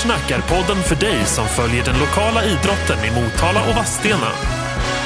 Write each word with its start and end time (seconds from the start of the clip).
Sportsnack 0.00 0.30
är 0.30 0.40
podden 0.40 0.82
för 0.82 0.96
dig 0.96 1.24
som 1.24 1.46
följer 1.46 1.84
den 1.84 1.98
lokala 1.98 2.44
idrotten 2.44 3.04
i 3.04 3.10
Motala 3.10 3.68
och 3.68 3.76
Vadstena. 3.76 4.30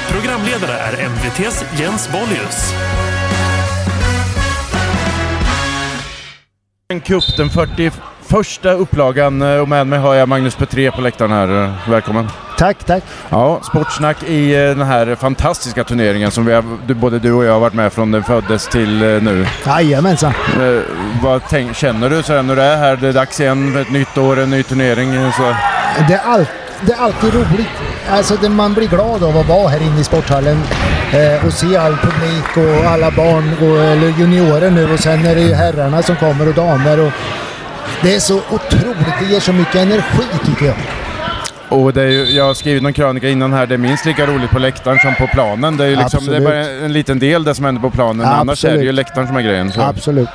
Programledare 0.09 0.73
är 0.73 1.05
MVTs 1.05 1.65
Jens 1.79 2.09
Bollius. 2.11 2.73
En 6.87 7.01
cup, 7.01 7.23
den 7.37 7.49
40 7.49 7.91
41 8.43 8.79
upplagan 8.79 9.41
eh, 9.41 9.59
och 9.59 9.69
med 9.69 9.87
mig 9.87 9.99
har 9.99 10.15
jag 10.15 10.29
Magnus 10.29 10.55
Petré 10.55 10.91
på 10.91 11.01
läktaren 11.01 11.31
här. 11.31 11.73
Välkommen! 11.89 12.27
Tack, 12.57 12.83
tack. 12.83 13.03
Ja, 13.29 13.59
sportsnack 13.63 14.23
i 14.23 14.55
eh, 14.55 14.59
den 14.59 14.81
här 14.81 15.15
fantastiska 15.15 15.83
turneringen 15.83 16.31
som 16.31 16.45
vi 16.45 16.53
har, 16.53 16.93
både 16.93 17.19
du 17.19 17.33
och 17.33 17.45
jag 17.45 17.53
har 17.53 17.59
varit 17.59 17.73
med 17.73 17.93
från 17.93 18.11
den 18.11 18.23
föddes 18.23 18.67
till 18.67 19.01
eh, 19.01 19.21
nu. 19.21 19.47
Jajamensan. 19.65 20.33
Vad 21.23 21.41
tänk, 21.49 21.75
känner 21.75 22.09
du 22.09 22.23
så 22.23 22.41
när 22.41 22.55
du 22.55 22.61
är 22.61 22.77
här? 22.77 22.95
Det 22.95 23.07
är 23.07 23.13
dags 23.13 23.39
igen 23.39 23.73
för 23.73 23.81
ett 23.81 23.91
nytt 23.91 24.17
år, 24.17 24.39
en 24.39 24.49
ny 24.49 24.63
turnering. 24.63 25.31
Så. 25.31 25.55
Det 26.07 26.13
är, 26.13 26.21
all, 26.25 26.45
det 26.81 26.93
är 26.93 26.99
alltid 26.99 27.33
roligt. 27.33 27.67
Alltså 28.09 28.35
det, 28.41 28.49
man 28.49 28.73
blir 28.73 28.87
glad 28.87 29.23
av 29.23 29.37
att 29.37 29.47
vara 29.47 29.67
här 29.67 29.81
inne 29.81 30.01
i 30.01 30.03
sporthallen 30.03 30.57
och 31.45 31.53
se 31.53 31.77
all 31.77 31.97
publik 31.97 32.57
och 32.57 32.91
alla 32.91 33.11
barn 33.11 33.53
och 33.61 33.83
eller 33.83 34.07
juniorer 34.07 34.71
nu 34.71 34.93
och 34.93 34.99
sen 34.99 35.25
är 35.25 35.35
det 35.35 35.41
ju 35.41 35.53
herrarna 35.53 36.01
som 36.01 36.15
kommer 36.15 36.47
och 36.47 36.53
damer. 36.53 36.99
Och 36.99 37.11
det 38.03 38.15
är 38.15 38.19
så 38.19 38.35
otroligt, 38.37 39.19
det 39.19 39.25
ger 39.25 39.39
så 39.39 39.53
mycket 39.53 39.75
energi 39.75 40.23
tycker 40.45 40.65
jag. 40.65 40.75
Och 41.69 41.93
det 41.93 42.01
är 42.01 42.07
ju, 42.07 42.23
jag 42.23 42.45
har 42.45 42.53
skrivit 42.53 42.83
någon 42.83 42.93
krönika 42.93 43.29
innan 43.29 43.53
här, 43.53 43.67
det 43.67 43.73
är 43.73 43.77
minst 43.77 44.05
lika 44.05 44.25
roligt 44.25 44.49
på 44.49 44.59
läktaren 44.59 44.99
som 44.99 45.15
på 45.15 45.27
planen. 45.27 45.77
Det 45.77 45.83
är 45.83 45.89
ju 45.89 45.95
liksom, 45.95 46.25
det 46.25 46.37
är 46.37 46.41
bara 46.41 46.67
en 46.85 46.93
liten 46.93 47.19
del 47.19 47.43
det 47.43 47.55
som 47.55 47.65
händer 47.65 47.81
på 47.81 47.89
planen, 47.89 48.17
men 48.17 48.27
annars 48.27 48.65
är 48.65 48.69
det 48.69 48.73
ju 48.73 48.79
Absolut. 48.79 48.95
läktaren 48.95 49.27
som 49.27 49.37
är 49.37 49.41
grejen. 49.41 49.71
Så. 49.71 49.81
Absolut. 49.81 50.29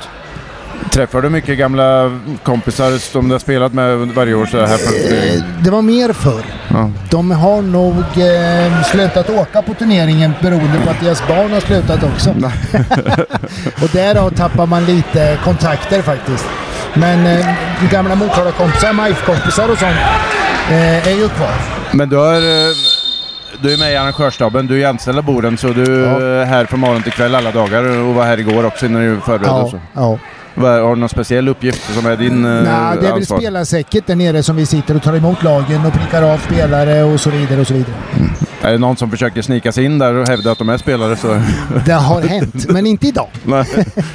Träffar 0.89 1.21
du 1.21 1.29
mycket 1.29 1.57
gamla 1.57 2.19
kompisar 2.43 2.97
som 2.97 3.27
du 3.27 3.33
har 3.33 3.39
spelat 3.39 3.73
med 3.73 3.97
varje 3.97 4.33
år 4.33 4.45
så 4.45 4.65
här 4.65 4.77
på 4.77 5.13
Eh? 5.15 5.43
Det 5.63 5.69
var 5.69 5.81
mer 5.81 6.13
förr. 6.13 6.43
Ja. 6.67 6.91
De 7.09 7.31
har 7.31 7.61
nog 7.61 7.97
eh, 7.97 8.83
slutat 8.83 9.29
åka 9.29 9.61
på 9.61 9.73
turneringen 9.73 10.33
beroende 10.41 10.79
på 10.85 10.89
att 10.89 10.99
deras 11.01 11.27
barn 11.27 11.51
har 11.51 11.59
slutat 11.59 12.03
också. 12.03 12.29
och 13.83 13.89
därav 13.93 14.29
tappar 14.29 14.65
man 14.65 14.85
lite 14.85 15.37
kontakter 15.43 16.01
faktiskt. 16.01 16.45
Men 16.93 17.25
eh, 17.27 17.45
gamla 17.91 18.15
Motala-kompisar, 18.15 18.93
MIF-kompisar 18.93 19.69
och 19.71 19.77
sånt 19.77 19.95
eh, 20.69 21.07
är 21.07 21.11
ju 21.15 21.29
kvar. 21.29 21.51
Men 21.91 22.09
du 22.09 22.15
har... 22.15 22.35
eh, 22.35 22.75
Du 23.61 23.73
är 23.73 23.77
med 23.77 23.93
i 23.93 23.95
arrangörsstaben, 23.95 24.67
du 24.67 24.83
är 24.83 24.87
anställd 24.87 25.17
av 25.17 25.23
Boden 25.23 25.57
så 25.57 25.67
du 25.67 25.81
Ja. 26.01 26.21
är 26.21 26.45
här 26.45 26.65
från 26.65 26.79
morgon 26.79 27.03
till 27.03 27.11
kväll 27.11 27.35
alla 27.35 27.51
dagar 27.51 27.83
och 27.99 28.15
var 28.15 28.23
här 28.25 28.39
igår 28.39 28.65
också 28.65 28.85
innan 28.85 29.01
du 29.01 29.19
förberedde 29.21 29.79
Ja, 29.93 30.17
ja. 30.55 30.61
Har 30.81 30.95
du 30.95 30.99
någon 30.99 31.09
speciell 31.09 31.47
uppgift 31.47 31.93
som 31.95 32.05
är 32.05 32.15
din 32.17 32.45
eh, 32.45 32.51
Nej, 32.51 32.63
det 32.63 32.71
är 32.71 33.01
väl 33.01 33.11
ansvar? 33.13 33.37
spelarsäcket 33.37 34.07
där 34.07 34.15
nere 34.15 34.43
som 34.43 34.55
vi 34.55 34.65
sitter 34.65 34.95
och 34.95 35.03
tar 35.03 35.15
emot 35.15 35.43
lagen 35.43 35.85
och 35.85 35.93
prickar 35.93 36.21
av 36.33 36.37
spelare 36.37 37.03
och 37.03 37.19
så 37.19 37.29
vidare 37.29 37.61
och 37.61 37.67
så 37.67 37.73
vidare. 37.73 37.93
Är 38.63 38.71
det 38.71 38.77
någon 38.77 38.97
som 38.97 39.11
försöker 39.11 39.41
snika 39.41 39.71
sig 39.71 39.85
in 39.85 39.99
där 39.99 40.13
och 40.13 40.27
hävda 40.27 40.51
att 40.51 40.57
de 40.57 40.69
är 40.69 40.77
spelare 40.77 41.15
så... 41.15 41.27
Det 41.85 41.93
har 41.93 42.21
hänt, 42.21 42.69
men 42.69 42.85
inte 42.85 43.07
idag. 43.07 43.27
Nej. 43.43 43.65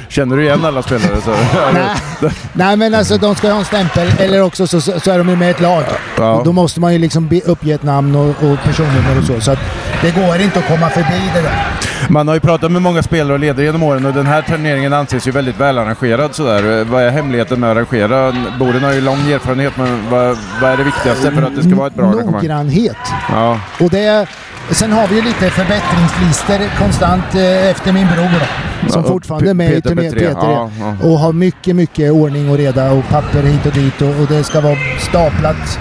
Känner 0.09 0.37
du 0.37 0.43
igen 0.43 0.65
alla 0.65 0.83
spelare 0.83 1.21
så... 1.21 1.35
Nej. 1.73 2.31
Nej 2.53 2.77
men 2.77 2.93
alltså 2.93 3.17
de 3.17 3.35
ska 3.35 3.51
ha 3.51 3.59
en 3.59 3.65
stämpel 3.65 4.07
eller 4.19 4.41
också 4.41 4.67
så, 4.67 4.81
så 4.81 5.11
är 5.11 5.17
de 5.17 5.29
ju 5.29 5.35
med 5.35 5.47
i 5.47 5.51
ett 5.51 5.61
lag. 5.61 5.83
Ja. 6.17 6.33
Och 6.33 6.43
då 6.43 6.51
måste 6.51 6.79
man 6.79 6.93
ju 6.93 6.99
liksom 6.99 7.41
uppge 7.45 7.73
ett 7.73 7.83
namn 7.83 8.15
och, 8.15 8.29
och 8.29 8.57
personnummer 8.63 9.17
och 9.19 9.23
så. 9.23 9.41
Så 9.41 9.51
att 9.51 9.59
det 10.01 10.11
går 10.15 10.41
inte 10.41 10.59
att 10.59 10.67
komma 10.67 10.89
förbi 10.89 11.31
det 11.33 11.41
där. 11.41 11.77
Man 12.09 12.27
har 12.27 12.35
ju 12.35 12.39
pratat 12.39 12.71
med 12.71 12.81
många 12.81 13.03
spelare 13.03 13.33
och 13.33 13.39
ledare 13.39 13.65
genom 13.65 13.83
åren 13.83 14.05
och 14.05 14.13
den 14.13 14.25
här 14.25 14.41
turneringen 14.41 14.93
anses 14.93 15.27
ju 15.27 15.31
väldigt 15.31 15.59
välarrangerad 15.59 16.35
sådär. 16.35 16.83
Vad 16.83 17.03
är 17.03 17.09
hemligheten 17.09 17.59
med 17.59 17.71
att 17.71 17.77
arrangera? 17.77 18.33
Boden 18.59 18.83
har 18.83 18.93
ju 18.93 19.01
lång 19.01 19.31
erfarenhet 19.31 19.77
men 19.77 20.09
vad, 20.09 20.37
vad 20.61 20.71
är 20.71 20.77
det 20.77 20.83
viktigaste 20.83 21.31
för 21.31 21.41
att 21.41 21.55
det 21.55 21.63
ska 21.63 21.75
vara 21.75 21.87
ett 21.87 21.95
bra 21.95 22.05
arrangemang? 22.05 22.33
Noggrannhet. 22.33 22.97
Ja. 23.29 23.59
Och 23.79 23.89
det, 23.89 24.27
sen 24.75 24.91
har 24.91 25.07
vi 25.07 25.15
ju 25.15 25.21
lite 25.21 25.49
förbättringslistor 25.49 26.77
konstant 26.79 27.35
eh, 27.35 27.69
efter 27.69 27.93
min 27.93 28.07
bror 28.07 28.29
då, 28.39 28.91
som 28.91 29.01
Ja, 29.01 29.07
fortfarande 29.07 29.49
är 29.49 29.53
med 29.53 29.69
i 29.71 29.73
Peter 29.75 29.89
turneringen. 29.89 30.13
Petré. 30.13 30.27
Peter, 30.27 30.47
Ja, 30.47 30.69
ja. 30.79 31.07
Och 31.07 31.19
har 31.19 31.33
mycket, 31.33 31.75
mycket 31.75 32.11
ordning 32.11 32.49
och 32.49 32.57
reda 32.57 32.91
och 32.91 33.07
papper 33.09 33.43
hit 33.43 33.65
och 33.65 33.71
dit 33.73 34.01
och, 34.01 34.09
och 34.09 34.27
det 34.29 34.43
ska 34.43 34.61
vara 34.61 34.77
staplat. 34.99 35.79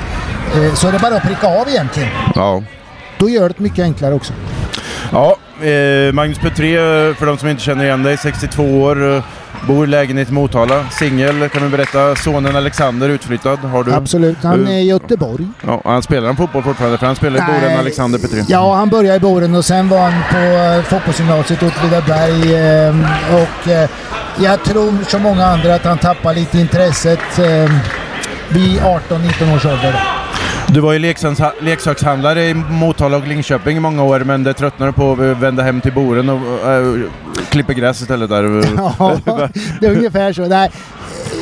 Eh, 0.57 0.75
så 0.75 0.89
är 0.89 0.93
det 0.93 0.99
bara 0.99 1.17
att 1.17 1.23
pricka 1.23 1.47
av 1.61 1.69
egentligen. 1.69 2.09
ja. 2.35 2.63
Då 3.19 3.29
gör 3.29 3.49
det 3.49 3.59
mycket 3.59 3.83
enklare 3.83 4.15
också. 4.15 4.33
Ja, 5.13 5.37
eh, 5.67 6.13
Magnus 6.13 6.39
Petré, 6.39 6.77
för 7.15 7.27
de 7.27 7.39
som 7.39 7.49
inte 7.49 7.63
känner 7.63 7.85
igen 7.85 8.03
dig, 8.03 8.17
62 8.17 8.63
år, 8.83 9.23
bor 9.69 9.84
i 9.84 9.87
lägenhet 9.87 10.28
i 10.31 10.33
Motala, 10.33 10.84
singel 10.91 11.49
kan 11.49 11.62
du 11.62 11.69
berätta. 11.69 12.15
Sonen 12.17 12.56
Alexander 12.56 13.09
utflyttad, 13.09 13.59
har 13.59 13.84
du? 13.84 13.93
Absolut. 13.93 14.37
Han 14.43 14.65
Du- 14.65 14.72
är 14.72 14.77
i 14.78 14.83
Göteborg. 14.83 15.47
Ja, 15.67 15.81
han 15.84 16.03
spelar 16.03 16.27
han 16.27 16.37
fotboll 16.37 16.62
fortfarande? 16.62 16.99
För 16.99 17.06
han 17.06 17.17
spelar 17.17 17.37
i 17.39 17.41
Boden, 17.41 17.61
Nej. 17.71 17.77
Alexander 17.78 18.19
Petré. 18.19 18.45
Ja, 18.49 18.75
han 18.75 18.89
började 18.89 19.16
i 19.16 19.21
Boden 19.21 19.55
och 19.55 19.65
sen 19.65 19.89
var 19.89 19.99
han 20.11 20.22
på 20.31 20.39
eh, 20.39 20.83
fotbollsgymnasiet 20.83 21.62
Åtvidaberg. 21.62 22.55
Eh, 22.55 22.95
och 23.34 23.69
eh, 23.71 23.91
jag 24.43 24.65
tror 24.65 24.95
som 25.09 25.22
många 25.22 25.47
andra 25.47 25.75
att 25.75 25.84
han 25.84 25.99
tappar 25.99 26.34
lite 26.34 26.59
intresset 26.59 27.39
vid 28.49 28.78
18-19 28.81 29.56
års 29.56 29.65
ålder. 29.66 30.00
Du 30.69 30.81
var 30.81 30.93
ju 30.93 30.99
leksaks- 30.99 31.53
leksakshandlare 31.61 32.45
i 32.49 32.55
Motala 32.55 33.16
och 33.16 33.27
Linköping 33.27 33.77
i 33.77 33.81
många 33.81 34.03
år, 34.03 34.21
men 34.21 34.45
det 34.45 34.53
tröttnade 34.55 34.93
på 34.93 35.12
att 35.12 35.19
vända 35.19 35.62
hem 35.62 35.81
till 35.81 35.93
Boden 35.93 36.28
och 36.28 36.41
klippa 37.56 37.72
gräs 37.72 38.00
istället 38.00 38.31
där. 38.31 38.43
Ja, 38.77 39.17
det 39.81 39.87
är 39.87 39.97
ungefär 39.97 40.33
så. 40.33 40.47
Nej, 40.47 40.71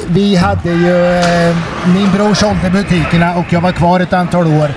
vi 0.06 0.36
hade 0.36 0.70
ju... 0.70 1.16
Eh, 1.19 1.56
min 1.94 2.10
bror 2.12 2.34
sålde 2.34 2.70
butikerna 2.70 3.34
och 3.36 3.44
jag 3.52 3.60
var 3.60 3.72
kvar 3.72 4.00
ett 4.00 4.12
antal 4.12 4.47
år. 4.47 4.69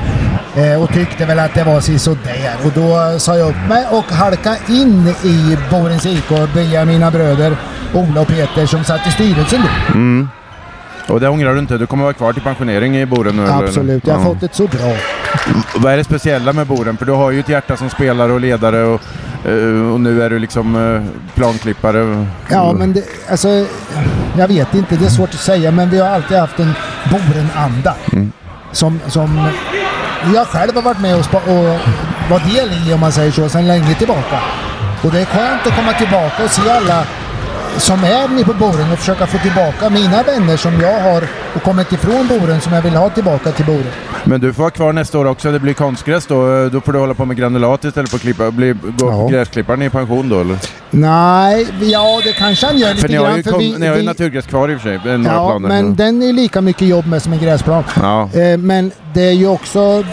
Eh, 0.56 0.84
och 0.84 0.94
tyckte 0.94 1.26
väl 1.26 1.40
att 1.40 1.54
det 1.54 1.64
var 1.64 1.98
sådär. 1.98 2.56
Och 2.66 2.72
då 2.76 3.20
sa 3.20 3.38
jag 3.38 3.50
upp 3.50 3.70
mig 3.70 3.86
och 3.92 4.06
halkade 4.06 4.58
in 4.70 5.08
i 5.24 5.58
Borens 5.72 6.06
IK 6.06 6.32
via 6.56 6.86
mina 6.86 7.12
bröder 7.12 7.56
Ola 7.94 8.22
och 8.22 8.28
Peter 8.28 8.66
som 8.66 8.84
satt 8.84 9.08
i 9.08 9.12
styrelsen 9.12 9.62
då. 9.62 11.14
Och 11.14 11.20
det 11.20 11.28
ångrar 11.30 11.54
du 11.54 11.60
inte? 11.60 11.78
Du 11.78 11.86
kommer 11.88 12.04
vara 12.04 12.14
kvar 12.14 12.34
till 12.34 12.42
pensionering 12.42 12.98
i 12.98 13.06
Boden 13.06 13.36
nu? 13.36 13.44
eller? 13.44 13.64
Absolut, 13.64 14.08
jag 14.08 14.14
har 14.14 14.22
Ja. 14.22 14.26
fått 14.26 14.44
ett 14.44 14.56
så 14.56 14.68
bra. 14.68 14.94
Vad 15.76 15.94
är 15.94 15.98
det 15.98 16.04
speciella 16.04 16.54
med 16.54 16.68
Boden? 16.68 16.98
För 16.98 17.06
du 17.06 17.12
har 17.12 17.32
ju 17.32 17.40
ett 17.40 17.50
hjärta 17.50 17.78
som 17.78 17.90
spelare 17.90 18.32
och 18.32 18.40
ledare 18.40 18.84
och, 18.84 19.02
och 19.94 20.02
nu 20.02 20.24
är 20.24 20.30
du 20.30 20.40
liksom 20.40 20.76
eh, 20.76 21.02
planklippare. 21.36 22.26
Ja, 22.50 22.74
men 22.74 22.94
det, 22.94 23.04
alltså, 23.30 23.66
jag 24.38 24.48
vet 24.48 24.74
inte, 24.74 24.96
det 24.96 25.06
är 25.06 25.10
svårt 25.10 25.30
att 25.30 25.40
säga, 25.40 25.72
men 25.72 25.90
vi 25.90 26.00
har 26.00 26.10
alltid 26.10 26.38
haft 26.38 26.60
en 26.60 26.74
Boren-anda. 27.12 27.96
Som, 28.72 29.00
som 29.08 29.50
jag 30.34 30.48
själv 30.48 30.76
har 30.76 30.82
varit 30.82 31.00
med 31.00 31.16
och, 31.16 31.36
och 31.36 31.80
var 32.30 32.56
del 32.56 32.70
i, 32.88 32.94
om 32.94 33.00
man 33.00 33.12
säger 33.12 33.32
så, 33.32 33.50
sedan 33.50 33.68
länge 33.68 33.94
tillbaka. 33.94 34.40
Och 35.04 35.12
det 35.12 35.20
är 35.20 35.26
skönt 35.26 35.68
att 35.68 35.76
komma 35.76 35.94
tillbaka 35.94 36.44
och 36.44 36.52
se 36.52 36.70
alla 36.70 37.04
som 37.78 38.04
är 38.04 38.28
nere 38.28 38.46
på 38.46 38.54
Boren 38.54 38.92
och 38.92 39.00
försöka 39.00 39.28
få 39.28 39.38
tillbaka 39.38 39.90
mina 39.90 40.24
vänner 40.24 40.58
som 40.58 40.82
jag 40.82 41.02
har 41.02 41.28
och 41.56 41.64
kommit 41.64 41.92
ifrån 41.92 42.28
Boren 42.28 42.62
som 42.62 42.74
jag 42.74 42.82
vill 42.82 42.96
ha 42.96 43.10
tillbaka 43.10 43.52
till 43.52 43.66
Boren. 43.66 43.92
Men 44.30 44.42
du 44.42 44.54
får 44.54 44.64
vara 44.64 44.72
kvar 44.72 44.94
nästa 44.94 45.20
år 45.20 45.26
också. 45.26 45.52
Det 45.52 45.60
blir 45.60 45.74
konstgräs 45.74 46.26
då. 46.26 46.70
Då 46.70 46.82
får 46.82 46.94
du 46.94 47.00
hålla 47.00 47.14
på 47.14 47.26
med 47.26 47.38
granulat 47.38 47.84
istället 47.86 48.10
för 48.10 48.18
att 48.18 48.22
klippa. 48.22 48.52
Bli, 48.52 48.76
gå 48.98 49.12
Ja. 49.12 49.28
gräsklipparen 49.32 49.82
i 49.82 49.90
pension 49.90 50.30
då 50.30 50.42
eller? 50.42 50.58
Nej, 50.92 51.68
ja 51.82 52.22
det 52.24 52.34
kanske 52.34 52.66
han 52.66 52.78
gör 52.78 52.90
lite 52.90 53.02
För 53.02 53.10
ni 53.10 53.16
har 53.16 53.26
grann. 53.26 53.38
ju, 53.38 53.44
kom, 53.44 53.60
vi- 53.60 53.76
ni 53.80 53.88
har 53.88 53.96
ju 53.96 54.02
vi- 54.02 54.06
naturgräs 54.08 54.46
kvar 54.46 54.70
i 54.70 54.76
och 54.76 54.82
för 54.82 54.90
sig. 54.90 55.00
Ja, 55.26 55.48
planer. 55.48 55.68
men 55.70 55.96
den 55.96 56.24
är 56.24 56.34
lika 56.34 56.62
mycket 56.62 56.88
jobb 56.88 57.06
med 57.08 57.22
som 57.22 57.34
en 57.34 57.40
gräsplan. 57.40 57.84
Ja. 58.02 58.30
Eh, 58.34 58.58
Men 58.58 58.92
det 59.14 59.22
är 59.28 59.32
ju 59.34 59.48
också 59.48 60.04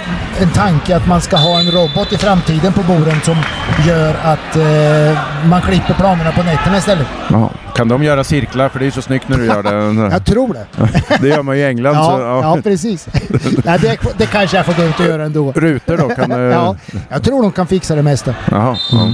en 0.40 0.48
tanke 0.54 0.96
att 0.96 1.06
man 1.06 1.20
ska 1.20 1.36
ha 1.36 1.58
en 1.60 1.70
robot 1.70 2.12
i 2.12 2.16
framtiden 2.16 2.72
på 2.72 2.82
Boren 2.82 3.20
som 3.24 3.36
gör 3.88 4.14
att 4.24 4.56
eh, 4.56 5.18
man 5.48 5.60
klipper 5.62 5.94
planerna 5.94 6.32
på 6.32 6.42
nätterna 6.42 6.76
istället. 6.78 7.06
Ja. 7.30 7.50
Kan 7.74 7.88
de 7.88 8.02
göra 8.02 8.24
cirklar? 8.24 8.68
För 8.68 8.78
det 8.78 8.82
är 8.82 8.86
ju 8.86 8.90
så 8.92 9.02
snyggt 9.02 9.28
när 9.28 9.36
du 9.38 9.46
gör 9.46 9.62
det. 9.62 10.10
Jag 10.12 10.24
tror 10.24 10.54
det. 10.54 10.66
det 11.20 11.28
gör 11.28 11.42
man 11.42 11.56
ju 11.58 11.62
i 11.62 11.66
England. 11.66 11.94
Ja, 11.96 12.04
så, 12.16 12.20
ja 12.20 12.58
precis. 12.62 13.08
Nej, 13.64 13.78
det, 13.78 13.98
det 14.18 14.26
kanske 14.26 14.56
jag 14.56 14.66
får 14.66 14.72
gå 14.72 14.82
ut 14.82 15.00
och 15.00 15.06
göra 15.06 15.24
ändå. 15.24 15.52
Rutor 15.52 15.96
då? 15.96 16.08
Kan, 16.08 16.32
eh, 16.32 16.38
Ja, 16.38 16.76
jag 17.08 17.22
tror 17.22 17.42
de 17.42 17.52
kan 17.52 17.66
fixa 17.66 17.94
det 17.94 18.02
mesta. 18.02 18.34
Jaha, 18.50 18.76
ja. 18.92 19.10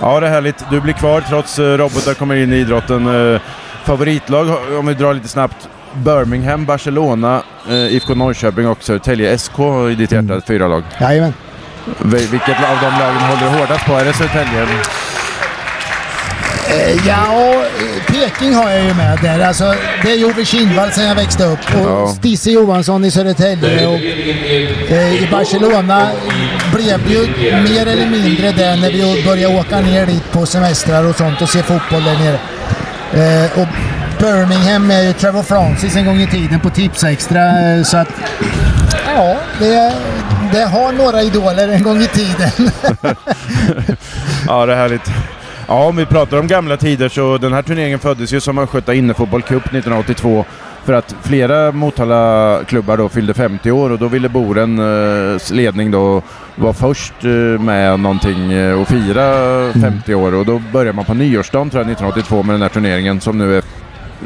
ja, 0.00 0.20
det 0.20 0.26
är 0.26 0.30
härligt. 0.30 0.64
Du 0.70 0.80
blir 0.80 0.92
kvar 0.94 1.20
trots 1.28 1.58
uh, 1.58 1.64
robotar 1.64 2.14
kommer 2.14 2.34
in 2.34 2.52
i 2.52 2.56
idrotten. 2.56 3.32
Eh, 3.34 3.40
favoritlag, 3.84 4.48
om 4.78 4.86
vi 4.86 4.94
drar 4.94 5.14
lite 5.14 5.28
snabbt. 5.28 5.68
Birmingham, 5.94 6.64
Barcelona, 6.64 7.42
IFK 7.90 8.14
Norrköping 8.14 8.68
och 8.68 8.82
Södertälje 8.82 9.38
SK 9.38 9.58
i 9.90 9.94
ditt 9.94 10.12
hjärta. 10.12 10.40
Fyra 10.46 10.68
lag. 10.68 10.82
Jajamän. 11.00 11.32
Vi- 12.02 12.26
Vilket 12.26 12.48
av 12.70 12.76
de 12.80 12.86
lagen 13.00 13.20
håller 13.20 13.52
du 13.52 13.58
hårdast 13.58 13.86
på? 13.86 13.92
Är 13.92 14.04
det 14.04 14.12
Södertälje? 14.12 14.66
Eh, 16.74 17.06
Ja, 17.06 17.52
eh, 17.54 18.12
Peking 18.12 18.54
har 18.54 18.70
jag 18.70 18.82
ju 18.84 18.94
med 18.94 19.18
där. 19.22 19.40
Alltså, 19.40 19.74
det 20.02 20.10
är 20.12 20.16
Jove 20.16 20.44
Kindvall 20.44 20.90
sedan 20.92 21.04
jag 21.04 21.14
växte 21.14 21.44
upp. 21.44 21.58
Och 21.74 21.90
Ja. 21.90 22.06
Stisse 22.18 22.50
Johansson 22.50 23.04
i 23.04 23.10
Södertälje. 23.10 23.86
Och, 23.86 23.94
eh, 24.90 25.14
I 25.22 25.28
Barcelona 25.30 26.08
blev 26.74 27.00
det 27.06 27.12
ju 27.12 27.26
mer 27.62 27.86
eller 27.86 28.06
mindre 28.06 28.52
det 28.52 28.76
när 28.76 28.90
vi 28.90 29.22
började 29.26 29.56
åka 29.60 29.80
ner 29.80 30.06
dit 30.06 30.32
på 30.32 30.46
semestrar 30.46 31.04
och 31.04 31.16
sånt 31.16 31.42
och 31.42 31.48
se 31.48 31.62
fotboll 31.62 32.04
där 32.04 32.18
nere. 32.18 32.38
Eh, 33.44 33.58
och 33.60 33.66
Birmingham 34.20 34.86
med 34.86 35.04
ju 35.04 35.12
Trevor 35.12 35.42
Francis 35.42 35.96
en 35.96 36.06
gång 36.06 36.20
i 36.20 36.26
tiden 36.26 36.60
på 36.60 36.70
Tipsextra. 36.70 37.40
eh, 37.76 37.82
Så 37.82 37.96
att... 37.96 38.08
Ja, 39.16 39.36
det, 39.58 39.92
det 40.52 40.64
har 40.64 40.92
några 40.92 41.22
idoler 41.22 41.68
en 41.68 41.82
gång 41.82 42.02
i 42.02 42.06
tiden. 42.06 42.70
Ja, 44.46 44.66
det 44.66 44.72
är 44.72 44.76
härligt. 44.76 45.10
Ja, 45.68 45.84
om 45.86 45.96
vi 45.96 46.06
pratar 46.06 46.38
om 46.38 46.46
gamla 46.46 46.76
tider 46.76 47.08
så 47.08 47.38
den 47.38 47.52
här 47.52 47.62
turneringen 47.62 47.98
föddes 47.98 48.32
ju 48.32 48.40
som 48.40 48.58
Östgöta 48.58 48.94
Innefotboll 48.94 49.42
Cup 49.42 49.62
1982 49.66 50.44
för 50.84 50.92
att 50.92 51.16
flera 51.22 51.72
Motala-klubbar 51.72 52.96
då 52.96 53.08
fyllde 53.08 53.34
50 53.34 53.70
år 53.70 53.90
och 53.90 53.98
då 53.98 54.08
ville 54.08 54.28
Borens 54.28 55.50
eh, 55.50 55.56
ledning 55.56 55.90
då 55.90 56.22
vara 56.56 56.72
först 56.72 57.24
eh, 57.24 57.30
med 57.60 58.00
någonting 58.00 58.52
eh, 58.52 58.80
och 58.80 58.88
fira 58.88 59.72
50 59.72 60.14
år. 60.14 60.34
Och 60.34 60.46
då 60.46 60.62
började 60.72 60.96
man 60.96 61.04
på 61.04 61.14
nyårsdagen 61.14 61.70
tror 61.70 61.82
jag 61.82 61.90
1982 61.92 62.42
med 62.42 62.54
den 62.54 62.62
här 62.62 62.68
turneringen 62.68 63.20
som 63.20 63.38
nu 63.38 63.56
är 63.56 63.62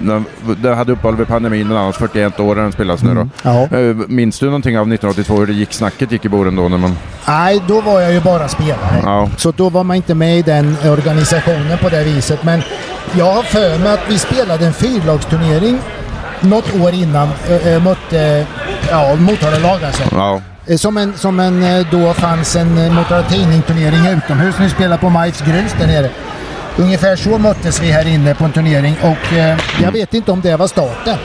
den- 0.01 0.25
den 0.63 0.77
hade 0.79 0.93
uppehåll 0.93 1.17
vid 1.17 1.27
pandemin, 1.29 1.69
men 1.69 1.77
annars 1.77 1.97
41 1.97 2.41
år 2.41 2.57
har 2.57 2.63
den 2.63 2.73
spelats 2.73 3.03
nu 3.03 3.15
då. 3.15 3.29
Ja. 3.43 3.79
Eh, 3.79 3.97
Minns 4.09 4.39
du 4.39 4.47
någonting 4.47 4.79
av 4.79 4.89
1982 4.89 5.37
hur 5.41 5.47
det 5.47 5.53
gick, 5.53 5.73
snacket 5.73 6.13
gick 6.13 6.25
i 6.25 6.29
Boren 6.29 6.57
då? 6.57 6.69
När 6.69 6.79
man, 6.79 6.97
Nej, 7.29 7.63
då 7.69 7.81
var 7.81 8.01
jag 8.01 8.13
ju 8.13 8.21
bara 8.21 8.49
spelare. 8.49 9.01
ja. 9.03 9.29
Så 9.37 9.51
då 9.57 9.69
var 9.69 9.85
man 9.85 9.97
inte 9.97 10.15
med 10.15 10.39
i 10.39 10.43
den 10.43 10.77
organisationen 10.85 11.79
på 11.79 11.89
det 11.89 12.05
viset. 12.05 12.45
Men 12.45 12.63
jag 13.19 13.33
har 13.33 13.43
för 13.43 13.79
mig 13.79 13.93
att 13.93 14.01
vi 14.09 14.19
spelade 14.19 14.67
en 14.67 14.73
fyrlagsturnering 14.73 15.79
något 16.41 16.75
år 16.81 16.93
innan. 16.95 17.29
Äh, 17.67 17.83
mötte 17.83 18.47
ja, 18.91 19.15
Motala-lag 19.17 19.85
alltså. 19.85 20.03
Ja. 20.13 20.41
Eh, 20.67 20.77
Som 20.77 20.97
en, 20.97 21.13
som 21.17 21.41
en, 21.41 21.63
eh, 21.63 21.87
då 21.91 22.13
fanns 22.15 22.57
en 22.57 22.79
eh, 22.79 22.93
Motala 22.93 23.23
Tidning-turnering 23.23 24.07
utomhus. 24.17 24.55
Nu 24.61 24.69
spelar 24.69 24.97
på 24.97 25.09
Majs 25.09 25.41
Grus 25.41 25.75
där 25.81 25.87
nere. 25.87 26.11
Ungefär 26.79 27.17
så 27.17 27.39
möttes 27.39 27.83
vi 27.83 27.87
här 27.87 28.07
inne 28.07 28.35
på 28.35 28.45
en 28.45 28.53
turnering 28.53 28.97
och 29.03 29.33
eh, 29.37 29.59
jag 29.83 29.93
vet 29.93 30.15
inte 30.15 30.33
om 30.33 30.41
det 30.41 30.57
var 30.57 30.67
starten. 30.67 31.19